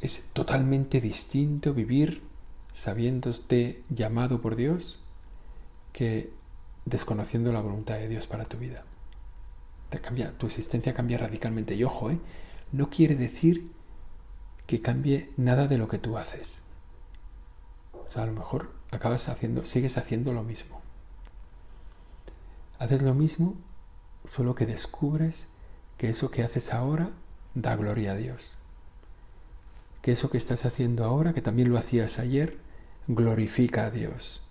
Es 0.00 0.24
totalmente 0.32 1.00
distinto 1.00 1.74
vivir 1.74 2.22
sabiéndote 2.74 3.82
llamado 3.90 4.40
por 4.40 4.56
Dios 4.56 5.00
que 5.92 6.32
desconociendo 6.84 7.52
la 7.52 7.60
voluntad 7.60 7.96
de 7.96 8.08
Dios 8.08 8.26
para 8.26 8.44
tu 8.44 8.56
vida. 8.58 8.84
te 9.90 10.00
cambia, 10.00 10.32
tu 10.38 10.46
existencia 10.46 10.94
cambia 10.94 11.18
radicalmente. 11.18 11.74
Y 11.74 11.84
ojo, 11.84 12.10
¿eh? 12.10 12.18
no 12.72 12.90
quiere 12.90 13.16
decir 13.16 13.72
que 14.66 14.80
cambie 14.80 15.30
nada 15.36 15.66
de 15.66 15.78
lo 15.78 15.88
que 15.88 15.98
tú 15.98 16.16
haces. 16.16 16.60
O 17.92 18.08
sea, 18.08 18.22
a 18.22 18.26
lo 18.26 18.32
mejor 18.32 18.70
acabas 18.92 19.28
haciendo, 19.28 19.66
sigues 19.66 19.98
haciendo 19.98 20.32
lo 20.32 20.44
mismo. 20.44 20.80
Haces 22.78 23.02
lo 23.02 23.14
mismo, 23.14 23.56
solo 24.26 24.54
que 24.54 24.66
descubres 24.66 25.48
que 25.98 26.08
eso 26.08 26.30
que 26.30 26.44
haces 26.44 26.72
ahora 26.72 27.10
da 27.54 27.74
gloria 27.74 28.12
a 28.12 28.16
Dios. 28.16 28.56
Que 30.02 30.12
eso 30.12 30.30
que 30.30 30.38
estás 30.38 30.64
haciendo 30.64 31.04
ahora, 31.04 31.34
que 31.34 31.42
también 31.42 31.70
lo 31.70 31.78
hacías 31.78 32.18
ayer, 32.18 32.58
glorifica 33.06 33.86
a 33.86 33.90
Dios. 33.90 34.42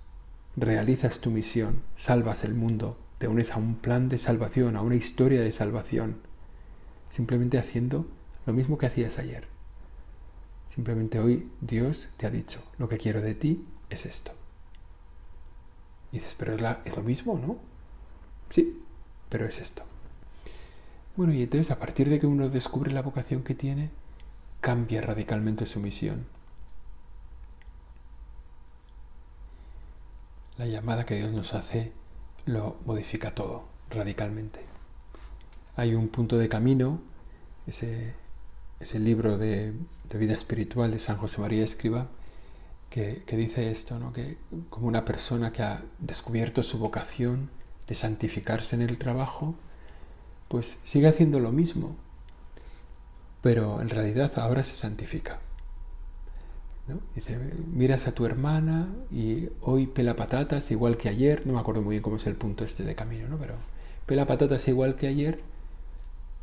Realizas 0.56 1.20
tu 1.20 1.32
misión, 1.32 1.82
salvas 1.96 2.44
el 2.44 2.54
mundo, 2.54 2.98
te 3.18 3.28
unes 3.28 3.52
a 3.52 3.58
un 3.58 3.76
plan 3.76 4.10
de 4.10 4.18
salvación, 4.18 4.76
a 4.76 4.82
una 4.82 4.96
historia 4.96 5.42
de 5.42 5.52
salvación, 5.52 6.18
simplemente 7.10 7.58
haciendo 7.58 8.08
lo 8.46 8.54
mismo 8.54 8.78
que 8.78 8.86
hacías 8.86 9.20
ayer. 9.20 9.48
Simplemente 10.74 11.20
hoy 11.20 11.50
Dios 11.62 12.10
te 12.18 12.26
ha 12.26 12.30
dicho, 12.30 12.62
lo 12.78 12.88
que 12.88 12.98
quiero 12.98 13.22
de 13.22 13.36
ti 13.36 13.66
es 13.90 14.06
esto. 14.06 14.32
Y 16.12 16.20
dices, 16.20 16.36
pero 16.38 16.56
es, 16.86 16.96
lo 16.96 17.04
mismo, 17.04 17.38
¿no? 17.38 17.58
Sí, 18.50 18.82
pero 19.30 19.46
es 19.46 19.60
esto. 19.60 19.84
Bueno, 21.16 21.34
y 21.34 21.44
entonces 21.44 21.72
a 21.72 21.80
partir 21.80 22.10
de 22.10 22.20
que 22.20 22.28
uno 22.28 22.50
descubre 22.50 22.92
la 22.92 23.02
vocación 23.02 23.44
que 23.44 23.56
tiene, 23.56 23.90
cambia 24.62 25.02
radicalmente 25.02 25.66
su 25.66 25.80
misión. 25.80 26.26
La 30.58 30.66
llamada 30.66 31.06
que 31.06 31.16
Dios 31.16 31.32
nos 31.32 31.54
hace 31.54 31.94
lo 32.46 32.78
modifica 32.86 33.34
todo 33.34 33.66
radicalmente. 33.90 34.60
Hay 35.76 35.96
un 35.96 36.10
punto 36.10 36.38
de 36.38 36.50
camino, 36.50 37.00
ese, 37.66 38.14
ese 38.80 39.00
libro 39.00 39.38
de, 39.38 39.74
vida 40.14 40.34
espiritual 40.34 40.92
de 40.92 41.00
San 41.00 41.18
José 41.18 41.40
María 41.40 41.64
Escriba, 41.64 42.08
que, 42.90 43.24
dice 43.32 43.72
esto, 43.72 44.00
¿no? 44.00 44.12
que 44.12 44.38
como 44.70 44.88
una 44.88 45.06
persona 45.06 45.54
que 45.54 45.64
ha 45.64 45.84
descubierto 46.00 46.64
su 46.64 46.80
vocación 46.80 47.50
de 47.88 47.96
santificarse 47.96 48.76
en 48.76 48.82
el 48.82 48.98
trabajo, 48.98 49.56
pues 50.48 50.80
sigue 50.84 51.08
haciendo 51.08 51.40
lo 51.40 51.52
mismo, 51.52 51.96
pero 53.42 53.82
en 53.82 53.90
realidad 53.90 54.32
ahora 54.38 54.64
se 54.64 54.76
santifica. 54.76 55.40
Dice, 57.14 57.38
miras 57.72 58.08
a 58.08 58.14
tu 58.14 58.26
hermana 58.26 58.90
y 59.12 59.50
hoy 59.62 59.86
pela 59.86 60.16
patatas 60.16 60.72
igual 60.72 60.98
que 60.98 61.08
ayer, 61.10 61.46
no 61.46 61.54
me 61.54 61.60
acuerdo 61.60 61.84
muy 61.84 61.92
bien 61.92 62.04
cómo 62.04 62.16
es 62.16 62.26
el 62.26 62.36
punto 62.36 62.64
este 62.64 62.84
de 62.84 62.96
camino, 62.96 63.28
¿no? 63.28 63.38
Pero 63.38 63.56
pela 64.08 64.26
patatas 64.26 64.68
igual 64.68 64.96
que 64.96 65.08
ayer, 65.08 65.40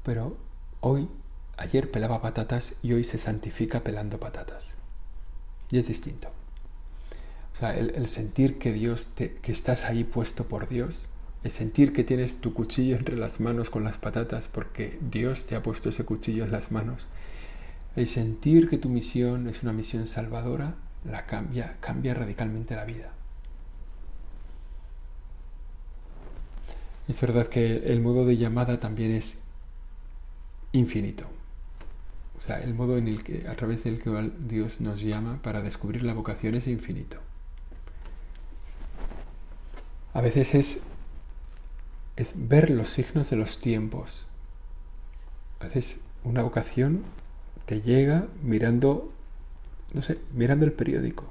pero 0.05 0.37
hoy, 0.81 1.09
ayer 1.57 1.91
pelaba 1.91 2.23
patatas 2.23 2.75
y 2.81 2.93
hoy 2.93 3.03
se 3.03 3.19
santifica 3.19 3.81
pelando 3.81 4.21
patatas. 4.21 4.73
Y 5.71 5.79
es 5.79 5.89
distinto. 5.89 6.29
O 7.57 7.59
sea, 7.59 7.77
el, 7.77 8.09
sentir 8.09 8.59
que 8.59 8.73
Dios, 8.73 9.09
te, 9.15 9.35
que 9.35 9.51
estás 9.51 9.85
ahí 9.85 10.05
puesto 10.05 10.47
por 10.47 10.69
Dios, 10.69 11.09
el 11.45 11.51
sentir 11.51 11.93
que 11.93 12.05
tienes 12.05 12.41
tu 12.41 12.53
cuchillo 12.53 12.97
entre 12.97 13.17
las 13.17 13.41
manos 13.41 13.71
con 13.71 13.85
las 13.85 13.99
patatas 13.99 14.49
porque 14.49 14.99
Dios 15.01 15.47
te 15.47 15.55
ha 15.55 15.63
puesto 15.63 15.91
ese 15.91 16.05
cuchillo 16.05 16.45
en 16.45 16.53
las 16.53 16.73
manos 16.73 17.07
el 17.97 18.07
sentir 18.09 18.69
que 18.69 18.77
tu 18.77 18.91
misión 18.91 19.49
es 19.49 19.63
una 19.63 19.73
misión 19.73 20.07
salvadora, 20.07 20.75
la 21.05 21.25
cambia, 21.25 21.79
cambia 21.81 22.13
radicalmente 22.13 22.77
la 22.77 22.85
vida. 22.85 23.11
Es 27.09 27.19
verdad 27.21 27.47
que 27.47 27.91
el 27.91 28.03
modo 28.03 28.27
de 28.27 28.37
llamada 28.37 28.79
también 28.81 29.13
es 29.13 29.43
infinito. 30.73 31.25
O 32.37 32.43
sea, 32.43 32.61
el 32.61 32.75
modo 32.75 32.99
en 32.99 33.09
el 33.09 33.25
que, 33.25 33.49
a 33.49 33.57
través 33.57 33.85
del 33.85 34.03
que 34.03 34.31
Dios 34.41 34.83
nos 34.83 35.01
llama 35.01 35.41
para 35.43 35.63
descubrir 35.63 36.03
la 36.03 36.13
vocación 36.13 36.55
es 36.55 36.67
infinito. 36.67 37.17
A 40.13 40.21
veces 40.21 40.55
es, 40.55 40.83
es 42.17 42.49
ver 42.49 42.71
los 42.71 42.89
signos 42.89 43.31
de 43.31 43.37
los 43.37 43.61
tiempos. 43.61 44.27
A 45.61 45.67
veces 45.67 46.01
una 46.25 46.43
vocación 46.43 47.03
te 47.67 47.83
llega 47.83 48.27
mirando, 48.43 49.13
no 49.93 50.03
sé, 50.03 50.19
mirando 50.33 50.65
el 50.65 50.73
periódico, 50.73 51.25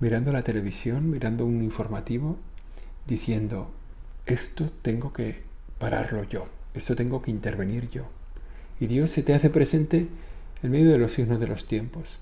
mirando 0.00 0.32
la 0.32 0.42
televisión, 0.42 1.10
mirando 1.10 1.46
un 1.46 1.62
informativo, 1.62 2.36
diciendo, 3.06 3.70
esto 4.26 4.70
tengo 4.82 5.12
que 5.12 5.42
pararlo 5.78 6.24
yo, 6.24 6.46
esto 6.74 6.94
tengo 6.94 7.22
que 7.22 7.30
intervenir 7.30 7.88
yo. 7.90 8.04
Y 8.80 8.86
Dios 8.86 9.10
se 9.10 9.22
te 9.22 9.34
hace 9.34 9.50
presente 9.50 10.08
en 10.62 10.70
medio 10.70 10.90
de 10.90 10.98
los 10.98 11.12
signos 11.12 11.40
de 11.40 11.46
los 11.46 11.66
tiempos, 11.66 12.18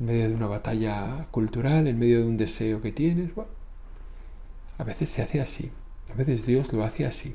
en 0.00 0.06
medio 0.06 0.28
de 0.28 0.34
una 0.34 0.46
batalla 0.46 1.26
cultural, 1.30 1.86
en 1.88 1.98
medio 1.98 2.20
de 2.20 2.26
un 2.26 2.36
deseo 2.36 2.80
que 2.80 2.92
tienes. 2.92 3.32
A 4.78 4.84
veces 4.84 5.10
se 5.10 5.22
hace 5.22 5.40
así, 5.40 5.72
a 6.10 6.14
veces 6.14 6.46
Dios 6.46 6.72
lo 6.72 6.84
hace 6.84 7.06
así. 7.06 7.34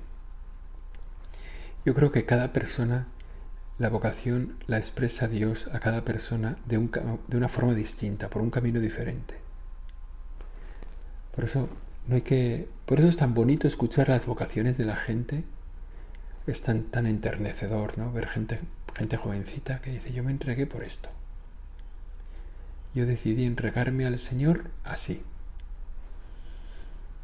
Yo 1.85 1.93
creo 1.93 2.11
que 2.11 2.25
cada 2.25 2.53
persona 2.53 3.07
la 3.79 3.89
vocación 3.89 4.55
la 4.67 4.77
expresa 4.77 5.27
Dios 5.27 5.67
a 5.73 5.79
cada 5.79 6.05
persona 6.05 6.57
de, 6.65 6.77
una 6.77 7.49
forma 7.49 7.73
distinta, 7.73 8.29
por 8.29 8.41
un 8.41 8.49
camino 8.49 8.79
diferente. 8.79 9.35
Por 11.35 11.45
eso 11.45 11.69
no 12.07 12.15
hay 12.15 12.21
que, 12.21 12.69
por 12.85 12.99
eso 12.99 13.07
es 13.07 13.17
tan 13.17 13.33
bonito 13.33 13.67
escuchar 13.67 14.09
las 14.09 14.25
vocaciones 14.25 14.77
de 14.77 14.85
la 14.85 14.95
gente. 14.95 15.43
Es 16.45 16.61
tan, 16.61 16.83
tan 16.83 17.07
enternecedor, 17.07 17.97
¿no? 17.97 18.11
Ver 18.11 18.27
gente, 18.27 18.59
gente 18.95 19.17
jovencita 19.17 19.79
que 19.79 19.91
dice, 19.91 20.13
yo 20.13 20.23
me 20.23 20.31
entregué 20.31 20.67
por 20.67 20.83
esto. 20.83 21.09
Yo 22.93 23.05
decidí 23.05 23.45
entregarme 23.45 24.05
al 24.05 24.19
Señor 24.19 24.69
así. 24.83 25.23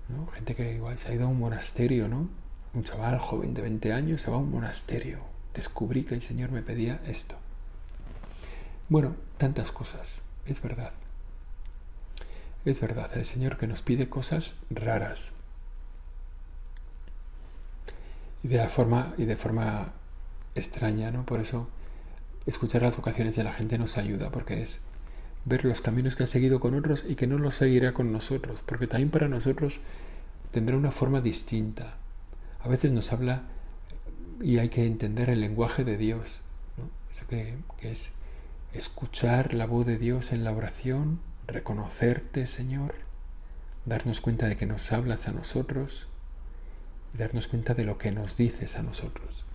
¿No? 0.10 0.28
Gente 0.28 0.56
que 0.56 0.74
igual 0.74 0.98
se 1.00 1.10
ha 1.10 1.14
ido 1.14 1.26
a 1.26 1.30
un 1.30 1.40
monasterio, 1.40 2.08
¿no? 2.08 2.28
Un 2.74 2.84
chaval 2.84 3.20
joven 3.20 3.54
de 3.54 3.62
20 3.62 3.94
años 3.94 4.22
se 4.22 4.30
va 4.30 4.38
a 4.38 4.40
un 4.40 4.52
monasterio 4.52 5.30
descubrí 5.54 6.04
que 6.04 6.16
el 6.16 6.22
Señor 6.22 6.52
me 6.52 6.62
pedía 6.62 7.02
esto. 7.06 7.36
Bueno, 8.88 9.16
tantas 9.38 9.72
cosas, 9.72 10.22
es 10.46 10.62
verdad. 10.62 10.94
Es 12.66 12.80
verdad, 12.82 13.16
el 13.18 13.26
Señor 13.26 13.58
que 13.58 13.68
nos 13.68 13.82
pide 13.82 14.10
cosas 14.10 14.56
raras. 14.70 15.34
Y 18.44 18.48
de 18.48 18.68
forma, 18.70 19.14
y 19.18 19.26
de 19.26 19.36
forma 19.36 19.94
extraña, 20.56 21.12
¿no? 21.12 21.26
Por 21.26 21.40
eso 21.40 21.68
escuchar 22.46 22.82
las 22.82 22.96
vocaciones 22.96 23.36
de 23.36 23.44
la 23.44 23.54
gente 23.54 23.78
nos 23.78 23.98
ayuda, 23.98 24.30
porque 24.32 24.62
es 24.62 24.82
ver 25.46 25.66
los 25.66 25.82
caminos 25.82 26.16
que 26.16 26.24
ha 26.24 26.28
seguido 26.28 26.60
con 26.60 26.76
otros 26.76 27.04
y 27.08 27.16
que 27.16 27.28
no 27.28 27.38
los 27.38 27.56
seguirá 27.56 27.94
con 27.94 28.12
nosotros, 28.12 28.64
porque 28.66 28.88
también 28.88 29.10
para 29.10 29.28
nosotros 29.28 29.80
tendrá 30.52 30.78
una 30.78 30.92
forma 30.92 31.22
distinta. 31.22 31.98
A 32.62 32.68
veces 32.68 32.92
nos 32.92 33.12
habla 33.14 33.44
y 34.42 34.58
hay 34.60 34.70
que 34.70 34.86
entender 34.86 35.30
el 35.30 35.42
lenguaje 35.42 35.84
de 35.84 35.98
Dios, 35.98 36.44
Eso 37.12 37.28
que, 37.28 37.58
es 37.82 38.14
escuchar 38.74 39.54
la 39.54 39.66
voz 39.66 39.86
de 39.86 39.98
Dios 39.98 40.32
en 40.32 40.44
la 40.44 40.52
oración, 40.52 41.20
reconocerte, 41.48 42.46
Señor, 42.46 42.96
darnos 43.86 44.22
cuenta 44.22 44.48
de 44.48 44.58
que 44.58 44.66
nos 44.66 44.92
hablas 44.92 45.28
a 45.28 45.32
nosotros 45.32 46.08
y 47.14 47.18
darnos 47.18 47.48
cuenta 47.48 47.74
de 47.74 47.84
lo 47.84 47.98
que 47.98 48.12
nos 48.12 48.38
dices 48.38 48.78
a 48.78 48.84
nosotros. 48.84 49.46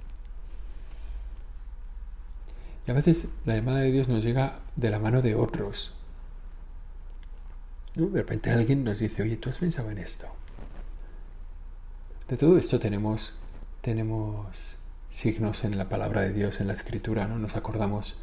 Y 2.87 2.90
a 2.90 2.94
veces 2.94 3.27
la 3.44 3.57
llamada 3.57 3.81
de 3.81 3.92
Dios 3.92 4.09
nos 4.09 4.23
llega 4.23 4.61
de 4.77 4.90
la 4.90 4.99
mano 4.99 5.23
de 5.23 5.35
otros. 5.35 5.94
De 7.94 8.07
repente 8.09 8.51
alguien 8.51 8.85
nos 8.85 8.99
dice, 8.99 9.23
oye, 9.23 9.37
¿tú 9.37 9.51
has 9.51 9.59
pensado 9.59 9.90
en 9.90 9.99
esto? 9.99 10.27
De 12.29 12.37
todo 12.37 12.59
esto 12.59 12.79
tenemos 12.79 13.35
tenemos 13.85 14.79
signos 15.11 15.62
en 15.62 15.77
la 15.77 15.90
palabra 15.90 16.23
de 16.23 16.33
Dios, 16.33 16.59
en 16.59 16.68
la 16.68 16.73
escritura, 16.73 17.27
¿no? 17.29 17.38
Nos 17.38 17.55
acordamos 17.55 18.16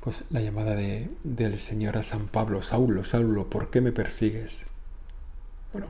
pues 0.00 0.24
la 0.30 0.40
llamada 0.40 0.74
de, 0.74 1.10
del 1.24 1.58
Señor 1.60 1.98
a 1.98 2.02
San 2.02 2.26
Pablo, 2.26 2.62
Saulo, 2.62 3.04
Saulo, 3.04 3.50
¿por 3.50 3.68
qué 3.68 3.82
me 3.82 3.92
persigues? 3.92 4.66
Bueno, 5.72 5.88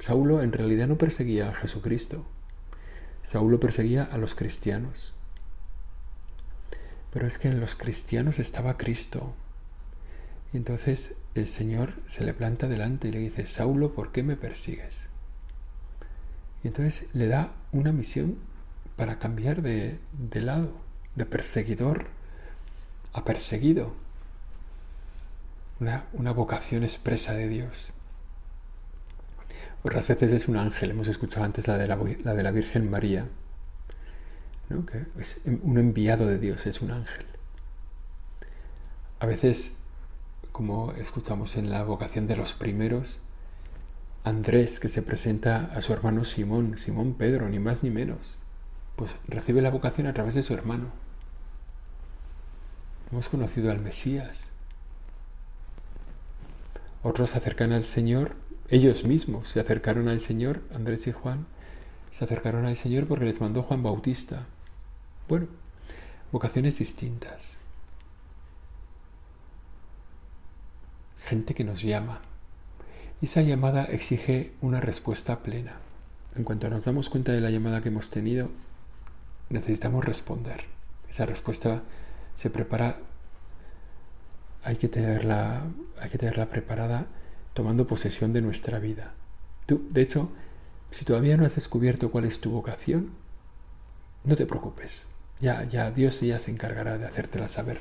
Saulo 0.00 0.42
en 0.42 0.52
realidad 0.52 0.88
no 0.88 0.98
perseguía 0.98 1.48
a 1.48 1.54
Jesucristo, 1.54 2.26
Saulo 3.22 3.60
perseguía 3.60 4.02
a 4.02 4.18
los 4.18 4.34
cristianos. 4.34 5.14
Pero 7.16 7.28
es 7.28 7.38
que 7.38 7.48
en 7.48 7.60
los 7.60 7.76
cristianos 7.76 8.38
estaba 8.38 8.76
Cristo. 8.76 9.32
Y 10.52 10.58
entonces 10.58 11.14
el 11.34 11.48
Señor 11.48 11.94
se 12.06 12.24
le 12.24 12.34
planta 12.34 12.68
delante 12.68 13.08
y 13.08 13.10
le 13.10 13.20
dice, 13.20 13.46
Saulo, 13.46 13.94
¿por 13.94 14.12
qué 14.12 14.22
me 14.22 14.36
persigues? 14.36 15.08
Y 16.62 16.68
entonces 16.68 17.08
le 17.14 17.26
da 17.26 17.52
una 17.72 17.90
misión 17.90 18.36
para 18.96 19.18
cambiar 19.18 19.62
de, 19.62 19.98
lado, 20.34 20.72
de 21.14 21.24
perseguidor 21.24 22.08
a 23.14 23.24
perseguido. 23.24 23.94
Una, 25.80 26.32
vocación 26.32 26.82
expresa 26.82 27.32
de 27.32 27.48
Dios. 27.48 27.94
Otras 29.82 30.06
veces 30.06 30.32
es 30.32 30.48
un 30.48 30.58
ángel, 30.58 30.90
hemos 30.90 31.08
escuchado 31.08 31.46
antes 31.46 31.66
la 31.66 31.78
de 31.78 31.88
la, 31.88 31.98
la 32.24 32.34
de 32.34 32.42
la 32.42 32.50
Virgen 32.50 32.90
María. 32.90 33.26
Que 34.68 35.06
es 35.20 35.40
un 35.44 35.78
enviado 35.78 36.26
de 36.26 36.38
Dios, 36.38 36.66
es 36.66 36.80
un 36.80 36.90
ángel. 36.90 37.26
A 39.20 39.26
veces, 39.26 39.76
como 40.52 40.92
escuchamos 40.92 41.56
en 41.56 41.70
la 41.70 41.84
vocación 41.84 42.26
de 42.26 42.36
los 42.36 42.52
primeros, 42.52 43.20
Andrés, 44.24 44.80
que 44.80 44.88
se 44.88 45.02
presenta 45.02 45.66
a 45.66 45.80
su 45.82 45.92
hermano 45.92 46.24
Simón, 46.24 46.78
Simón 46.78 47.14
Pedro, 47.14 47.48
ni 47.48 47.60
más 47.60 47.84
ni 47.84 47.90
menos, 47.90 48.38
pues 48.96 49.14
recibe 49.28 49.62
la 49.62 49.70
vocación 49.70 50.08
a 50.08 50.14
través 50.14 50.34
de 50.34 50.42
su 50.42 50.52
hermano. 50.52 50.90
Hemos 53.12 53.28
conocido 53.28 53.70
al 53.70 53.78
Mesías. 53.78 54.50
Otros 57.04 57.30
se 57.30 57.38
acercan 57.38 57.72
al 57.72 57.84
Señor, 57.84 58.34
ellos 58.68 59.04
mismos 59.04 59.48
se 59.48 59.60
acercaron 59.60 60.08
al 60.08 60.18
Señor, 60.18 60.62
Andrés 60.74 61.06
y 61.06 61.12
Juan, 61.12 61.46
se 62.10 62.24
acercaron 62.24 62.66
al 62.66 62.76
Señor 62.76 63.06
porque 63.06 63.26
les 63.26 63.40
mandó 63.40 63.62
Juan 63.62 63.84
Bautista. 63.84 64.46
Bueno, 65.28 65.48
vocaciones 66.30 66.78
distintas. 66.78 67.58
Gente 71.18 71.54
que 71.54 71.64
nos 71.64 71.82
llama. 71.82 72.20
Esa 73.20 73.42
llamada 73.42 73.84
exige 73.86 74.52
una 74.60 74.80
respuesta 74.80 75.40
plena. 75.42 75.80
En 76.36 76.44
cuanto 76.44 76.70
nos 76.70 76.84
damos 76.84 77.10
cuenta 77.10 77.32
de 77.32 77.40
la 77.40 77.50
llamada 77.50 77.80
que 77.80 77.88
hemos 77.88 78.08
tenido, 78.08 78.50
necesitamos 79.48 80.04
responder. 80.04 80.66
Esa 81.10 81.26
respuesta 81.26 81.82
se 82.36 82.48
prepara, 82.48 82.98
hay 84.62 84.76
que 84.76 84.86
tenerla, 84.86 85.64
hay 86.00 86.10
que 86.10 86.18
tenerla 86.18 86.50
preparada 86.50 87.06
tomando 87.52 87.88
posesión 87.88 88.32
de 88.32 88.42
nuestra 88.42 88.78
vida. 88.78 89.14
Tú, 89.66 89.88
de 89.90 90.02
hecho, 90.02 90.30
si 90.92 91.04
todavía 91.04 91.36
no 91.36 91.46
has 91.46 91.56
descubierto 91.56 92.12
cuál 92.12 92.26
es 92.26 92.40
tu 92.40 92.50
vocación, 92.50 93.10
no 94.22 94.36
te 94.36 94.46
preocupes. 94.46 95.06
Ya, 95.40 95.64
ya, 95.64 95.90
Dios 95.90 96.20
ya 96.20 96.40
se 96.40 96.50
encargará 96.50 96.98
de 96.98 97.06
hacértela 97.06 97.48
saber. 97.48 97.80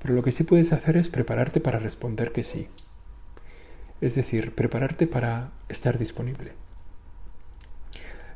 Pero 0.00 0.14
lo 0.14 0.22
que 0.22 0.32
sí 0.32 0.44
puedes 0.44 0.72
hacer 0.72 0.96
es 0.96 1.08
prepararte 1.08 1.60
para 1.60 1.78
responder 1.78 2.32
que 2.32 2.44
sí. 2.44 2.68
Es 4.00 4.14
decir, 4.14 4.54
prepararte 4.54 5.06
para 5.06 5.52
estar 5.68 5.98
disponible. 5.98 6.52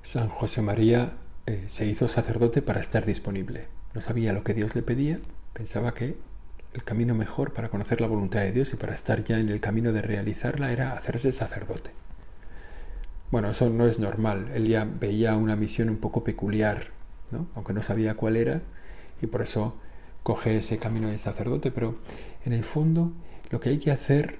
San 0.02 0.28
José 0.28 0.60
María 0.60 1.14
eh, 1.46 1.64
se 1.68 1.86
hizo 1.86 2.08
sacerdote 2.08 2.62
para 2.62 2.80
estar 2.80 3.06
disponible. 3.06 3.68
No 3.94 4.00
sabía 4.00 4.32
lo 4.32 4.44
que 4.44 4.54
Dios 4.54 4.74
le 4.74 4.82
pedía, 4.82 5.20
pensaba 5.52 5.94
que 5.94 6.16
el 6.74 6.84
camino 6.84 7.14
mejor 7.14 7.52
para 7.52 7.68
conocer 7.68 8.00
la 8.00 8.08
voluntad 8.08 8.40
de 8.40 8.52
Dios 8.52 8.72
y 8.72 8.76
para 8.76 8.94
estar 8.94 9.24
ya 9.24 9.38
en 9.38 9.48
el 9.48 9.60
camino 9.60 9.92
de 9.92 10.02
realizarla 10.02 10.72
era 10.72 10.92
hacerse 10.92 11.32
sacerdote. 11.32 11.90
Bueno, 13.30 13.50
eso 13.50 13.70
no 13.70 13.86
es 13.86 13.98
normal. 13.98 14.50
Él 14.54 14.66
ya 14.66 14.84
veía 14.84 15.36
una 15.36 15.56
misión 15.56 15.88
un 15.88 15.98
poco 15.98 16.24
peculiar, 16.24 16.88
aunque 17.54 17.72
no 17.72 17.82
sabía 17.82 18.14
cuál 18.14 18.36
era, 18.36 18.62
y 19.20 19.26
por 19.26 19.42
eso 19.42 19.76
coge 20.22 20.58
ese 20.58 20.78
camino 20.78 21.08
de 21.08 21.18
sacerdote. 21.18 21.70
Pero 21.70 21.98
en 22.44 22.52
el 22.52 22.64
fondo, 22.64 23.12
lo 23.50 23.60
que 23.60 23.70
hay 23.70 23.78
que 23.78 23.90
hacer 23.90 24.38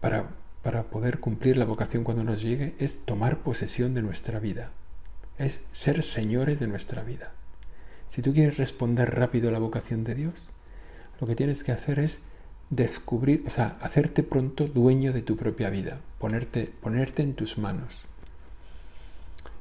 para, 0.00 0.30
para 0.62 0.84
poder 0.84 1.20
cumplir 1.20 1.56
la 1.56 1.64
vocación 1.64 2.04
cuando 2.04 2.24
nos 2.24 2.42
llegue 2.42 2.74
es 2.78 3.04
tomar 3.04 3.38
posesión 3.38 3.94
de 3.94 4.02
nuestra 4.02 4.38
vida, 4.38 4.70
es 5.38 5.60
ser 5.72 6.02
señores 6.02 6.60
de 6.60 6.66
nuestra 6.66 7.02
vida. 7.02 7.32
Si 8.08 8.22
tú 8.22 8.32
quieres 8.32 8.58
responder 8.58 9.14
rápido 9.14 9.48
a 9.48 9.52
la 9.52 9.58
vocación 9.58 10.04
de 10.04 10.14
Dios, 10.14 10.50
lo 11.20 11.26
que 11.26 11.36
tienes 11.36 11.64
que 11.64 11.72
hacer 11.72 11.98
es 11.98 12.18
descubrir, 12.68 13.44
o 13.46 13.50
sea, 13.50 13.76
hacerte 13.80 14.22
pronto 14.22 14.66
dueño 14.66 15.12
de 15.12 15.22
tu 15.22 15.36
propia 15.36 15.70
vida, 15.70 16.00
ponerte, 16.18 16.70
ponerte 16.80 17.22
en 17.22 17.34
tus 17.34 17.58
manos. 17.58 18.06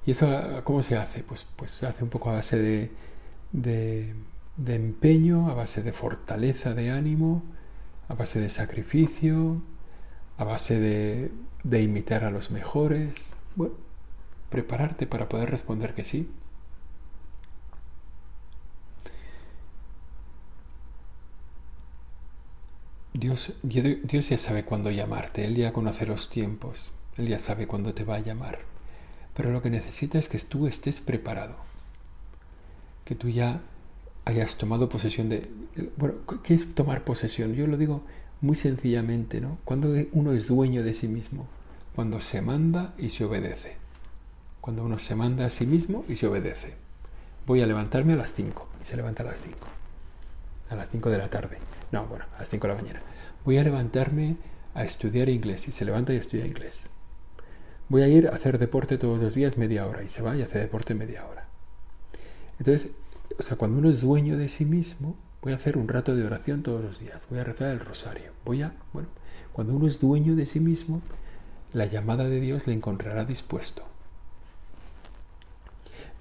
¿Y 0.06 0.12
eso 0.12 0.62
cómo 0.64 0.84
se 0.84 0.98
hace? 0.98 1.24
Pues, 1.24 1.46
pues 1.56 1.72
se 1.72 1.86
hace 1.88 2.04
un 2.04 2.10
poco 2.10 2.30
a 2.30 2.34
base 2.34 2.58
de, 2.58 2.92
de, 3.52 4.16
empeño, 4.76 5.50
a 5.50 5.54
base 5.54 5.84
de 5.84 5.94
fortaleza 5.94 6.74
de 6.74 6.92
ánimo, 6.92 7.44
a 8.08 8.16
base 8.16 8.40
de 8.40 8.50
sacrificio, 8.50 9.62
a 10.38 10.44
base 10.44 10.80
de, 10.80 11.32
de 11.64 11.82
imitar 11.84 12.24
a 12.24 12.32
los 12.32 12.52
mejores. 12.52 13.34
Bueno, 13.56 13.76
prepararte 14.50 15.08
para 15.08 15.30
poder 15.30 15.50
responder 15.52 15.94
que 15.94 16.06
sí. 16.06 16.30
Dios, 23.14 23.54
Dios 23.62 24.30
ya 24.30 24.38
sabe 24.38 24.64
cuándo 24.66 24.90
llamarte, 24.90 25.46
Él 25.46 25.56
ya 25.56 25.74
conoce 25.74 26.06
los 26.06 26.30
tiempos, 26.30 26.92
Él 27.18 27.28
ya 27.28 27.40
sabe 27.40 27.68
cuándo 27.68 27.94
te 27.94 28.04
va 28.04 28.16
a 28.16 28.20
llamar. 28.20 28.60
Pero 29.36 29.52
lo 29.52 29.62
que 29.62 29.70
necesita 29.70 30.20
es 30.20 30.28
que 30.28 30.40
tú 30.40 30.68
estés 30.68 31.00
preparado, 31.00 31.56
que 33.06 33.16
tú 33.16 33.30
ya 33.30 33.62
hayas 34.26 34.58
tomado 34.58 34.90
posesión 34.90 35.30
de... 35.30 35.50
Bueno, 35.98 36.16
¿qué 36.44 36.54
es 36.54 36.76
tomar 36.76 37.04
posesión? 37.04 37.54
Yo 37.54 37.68
lo 37.68 37.78
digo 37.78 38.02
muy 38.42 38.56
sencillamente, 38.56 39.42
¿no? 39.42 39.58
Cuando 39.64 39.94
uno 40.12 40.34
es 40.34 40.48
dueño 40.48 40.84
de 40.84 40.94
sí 40.94 41.08
mismo, 41.08 41.48
cuando 41.96 42.22
se 42.22 42.42
manda 42.42 42.94
y 42.98 43.10
se 43.10 43.26
obedece 43.26 43.82
cuando 44.62 44.84
uno 44.86 45.00
se 45.00 45.16
manda 45.16 45.48
a 45.48 45.50
sí 45.50 45.66
mismo 45.66 46.06
y 46.08 46.16
se 46.16 46.28
obedece. 46.28 46.76
Voy 47.48 47.62
a 47.62 47.66
levantarme 47.66 48.14
a 48.14 48.18
las 48.18 48.34
5 48.36 48.70
y 48.82 48.86
se 48.86 48.96
levanta 48.96 49.24
a 49.24 49.26
las 49.26 49.42
5. 49.42 49.58
A 50.70 50.76
las 50.76 50.90
5 50.90 51.10
de 51.10 51.18
la 51.18 51.28
tarde. 51.30 51.58
No, 51.92 52.06
bueno, 52.06 52.26
a 52.36 52.40
las 52.40 52.50
5 52.50 52.68
de 52.68 52.74
la 52.74 52.82
mañana. 52.82 53.02
Voy 53.44 53.58
a 53.58 53.64
levantarme 53.64 54.38
a 54.76 54.84
estudiar 54.86 55.28
inglés 55.30 55.68
y 55.68 55.72
se 55.72 55.84
levanta 55.84 56.14
y 56.14 56.18
estudia 56.18 56.46
inglés. 56.46 56.91
Voy 57.92 58.04
a 58.04 58.08
ir 58.08 58.30
a 58.30 58.36
hacer 58.36 58.58
deporte 58.58 58.98
todos 58.98 59.20
los 59.20 59.36
días 59.36 59.58
media 59.58 59.86
hora 59.86 60.02
y 60.02 60.08
se 60.08 60.22
va 60.22 60.38
y 60.38 60.42
hace 60.42 60.58
deporte 60.58 60.96
media 60.96 61.28
hora. 61.28 61.46
Entonces, 62.58 62.92
o 63.38 63.44
sea, 63.44 63.58
cuando 63.58 63.80
uno 63.80 63.90
es 63.90 64.00
dueño 64.00 64.38
de 64.38 64.48
sí 64.48 64.64
mismo, 64.64 65.18
voy 65.42 65.52
a 65.52 65.58
hacer 65.58 65.78
un 65.78 65.90
rato 65.90 66.16
de 66.16 66.24
oración 66.24 66.64
todos 66.64 66.82
los 66.82 67.02
días, 67.02 67.22
voy 67.30 67.40
a 67.40 67.44
rezar 67.44 67.68
el 67.72 67.82
rosario, 67.82 68.32
voy 68.46 68.62
a, 68.62 68.74
bueno, 68.94 69.10
cuando 69.52 69.76
uno 69.76 69.88
es 69.88 70.00
dueño 70.00 70.38
de 70.38 70.46
sí 70.46 70.62
mismo, 70.62 71.02
la 71.74 71.86
llamada 71.86 72.30
de 72.30 72.40
Dios 72.40 72.66
le 72.66 72.72
encontrará 72.72 73.26
dispuesto. 73.26 73.84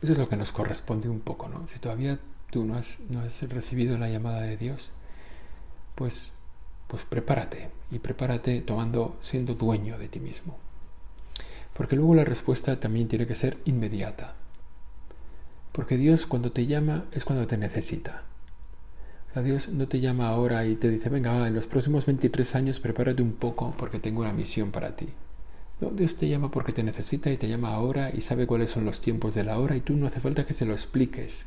Eso 0.03 0.15
es 0.15 0.19
lo 0.19 0.29
que 0.29 0.37
nos 0.37 0.51
corresponde 0.51 1.09
un 1.09 1.21
poco, 1.21 1.49
¿no? 1.49 1.69
Si 1.69 1.79
todavía 1.79 2.19
tú 2.51 2.65
no 2.65 2.75
has, 2.75 2.99
no 3.11 3.21
has 3.21 3.49
recibido 3.49 3.97
la 3.97 4.11
llamada 4.11 4.41
de 4.41 4.57
Dios, 4.57 4.91
pues, 5.95 6.33
pues 6.89 7.05
prepárate 7.05 7.71
y 7.93 8.01
prepárate 8.01 8.61
tomando, 8.61 9.17
siendo 9.21 9.55
dueño 9.55 9.99
de 9.99 10.09
ti 10.09 10.19
mismo. 10.19 10.59
Porque 11.81 11.97
luego 11.97 12.15
la 12.15 12.27
respuesta 12.27 12.79
también 12.79 13.09
tiene 13.09 13.27
que 13.27 13.35
ser 13.35 13.57
inmediata. 13.65 14.35
Porque 15.73 15.97
Dios 15.97 16.27
cuando 16.27 16.53
te 16.53 16.67
llama 16.67 17.07
es 17.11 17.25
cuando 17.25 17.47
te 17.47 17.57
necesita. 17.57 18.25
Sea, 19.33 19.43
Dios 19.43 19.71
no 19.71 19.89
te 19.89 19.99
llama 19.99 20.29
ahora 20.29 20.67
y 20.67 20.75
te 20.75 20.91
dice, 20.91 21.09
venga, 21.09 21.49
en 21.49 21.55
los 21.55 21.67
próximos 21.67 22.05
23 22.05 22.55
años 22.55 22.81
prepárate 22.81 23.23
un 23.23 23.33
poco 23.33 23.73
porque 23.79 23.99
tengo 23.99 24.21
una 24.21 24.35
misión 24.35 24.73
para 24.73 24.95
ti. 24.95 25.09
Dios 25.95 26.17
te 26.17 26.29
llama 26.29 26.51
porque 26.51 26.75
te 26.75 26.83
necesita 26.83 27.31
y 27.31 27.39
te 27.39 27.49
llama 27.49 27.73
ahora 27.73 28.11
y 28.15 28.21
sabe 28.21 28.47
cuáles 28.47 28.69
son 28.69 28.85
los 28.85 29.01
tiempos 29.01 29.35
de 29.35 29.45
la 29.45 29.59
hora 29.59 29.75
y 29.75 29.81
tú 29.81 29.97
no 29.97 30.07
hace 30.07 30.21
falta 30.21 30.45
que 30.45 30.53
se 30.53 30.67
lo 30.67 30.75
expliques. 30.75 31.47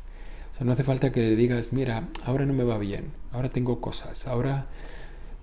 O 0.52 0.56
sea, 0.56 0.66
no 0.66 0.72
hace 0.72 0.82
falta 0.82 1.12
que 1.12 1.20
le 1.20 1.36
digas, 1.36 1.72
mira, 1.72 2.08
ahora 2.24 2.44
no 2.44 2.54
me 2.54 2.64
va 2.64 2.78
bien, 2.78 3.12
ahora 3.30 3.50
tengo 3.50 3.80
cosas, 3.80 4.26
ahora 4.26 4.66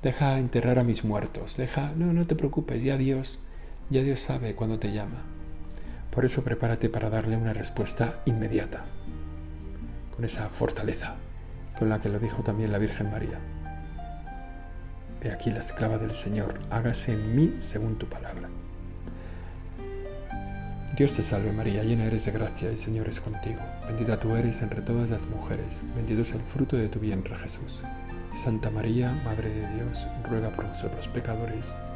deja 0.03 0.37
enterrar 0.37 0.79
a 0.79 0.83
mis 0.83 1.05
muertos, 1.05 1.55
deja, 1.55 1.93
no, 1.95 2.11
no 2.11 2.25
te 2.25 2.35
preocupes, 2.35 2.83
ya 2.83 2.97
Dios, 2.97 3.39
ya 3.89 4.01
Dios 4.01 4.19
sabe 4.19 4.55
cuándo 4.55 4.79
te 4.79 4.91
llama. 4.91 5.23
Por 6.11 6.25
eso 6.25 6.43
prepárate 6.43 6.89
para 6.89 7.09
darle 7.09 7.37
una 7.37 7.53
respuesta 7.53 8.21
inmediata, 8.25 8.81
con 10.15 10.25
esa 10.25 10.49
fortaleza 10.49 11.15
con 11.81 11.89
la 11.89 11.99
que 11.99 12.09
lo 12.09 12.19
dijo 12.19 12.43
también 12.43 12.71
la 12.71 12.77
Virgen 12.77 13.09
María. 13.09 13.39
He 15.23 15.31
aquí 15.31 15.49
la 15.49 15.61
esclava 15.61 15.97
del 15.97 16.13
Señor, 16.13 16.59
hágase 16.69 17.13
en 17.13 17.35
mí 17.35 17.57
según 17.61 17.97
tu 17.97 18.05
palabra. 18.05 18.49
Dios 20.95 21.13
te 21.15 21.23
salve 21.23 21.51
María, 21.51 21.83
llena 21.83 22.03
eres 22.03 22.25
de 22.25 22.33
gracia, 22.33 22.69
el 22.69 22.77
Señor 22.77 23.07
es 23.07 23.19
contigo. 23.19 23.61
Bendita 23.87 24.19
tú 24.19 24.35
eres 24.35 24.61
entre 24.61 24.83
todas 24.83 25.09
las 25.09 25.25
mujeres, 25.25 25.81
bendito 25.95 26.21
es 26.21 26.33
el 26.33 26.41
fruto 26.41 26.77
de 26.77 26.87
tu 26.87 26.99
vientre 26.99 27.35
Jesús. 27.35 27.79
Santa 28.43 28.69
María, 28.69 29.11
Madre 29.25 29.49
de 29.49 29.73
Dios, 29.73 30.05
ruega 30.29 30.49
por 30.51 30.65
nosotros 30.65 31.07
pecadores, 31.07 31.75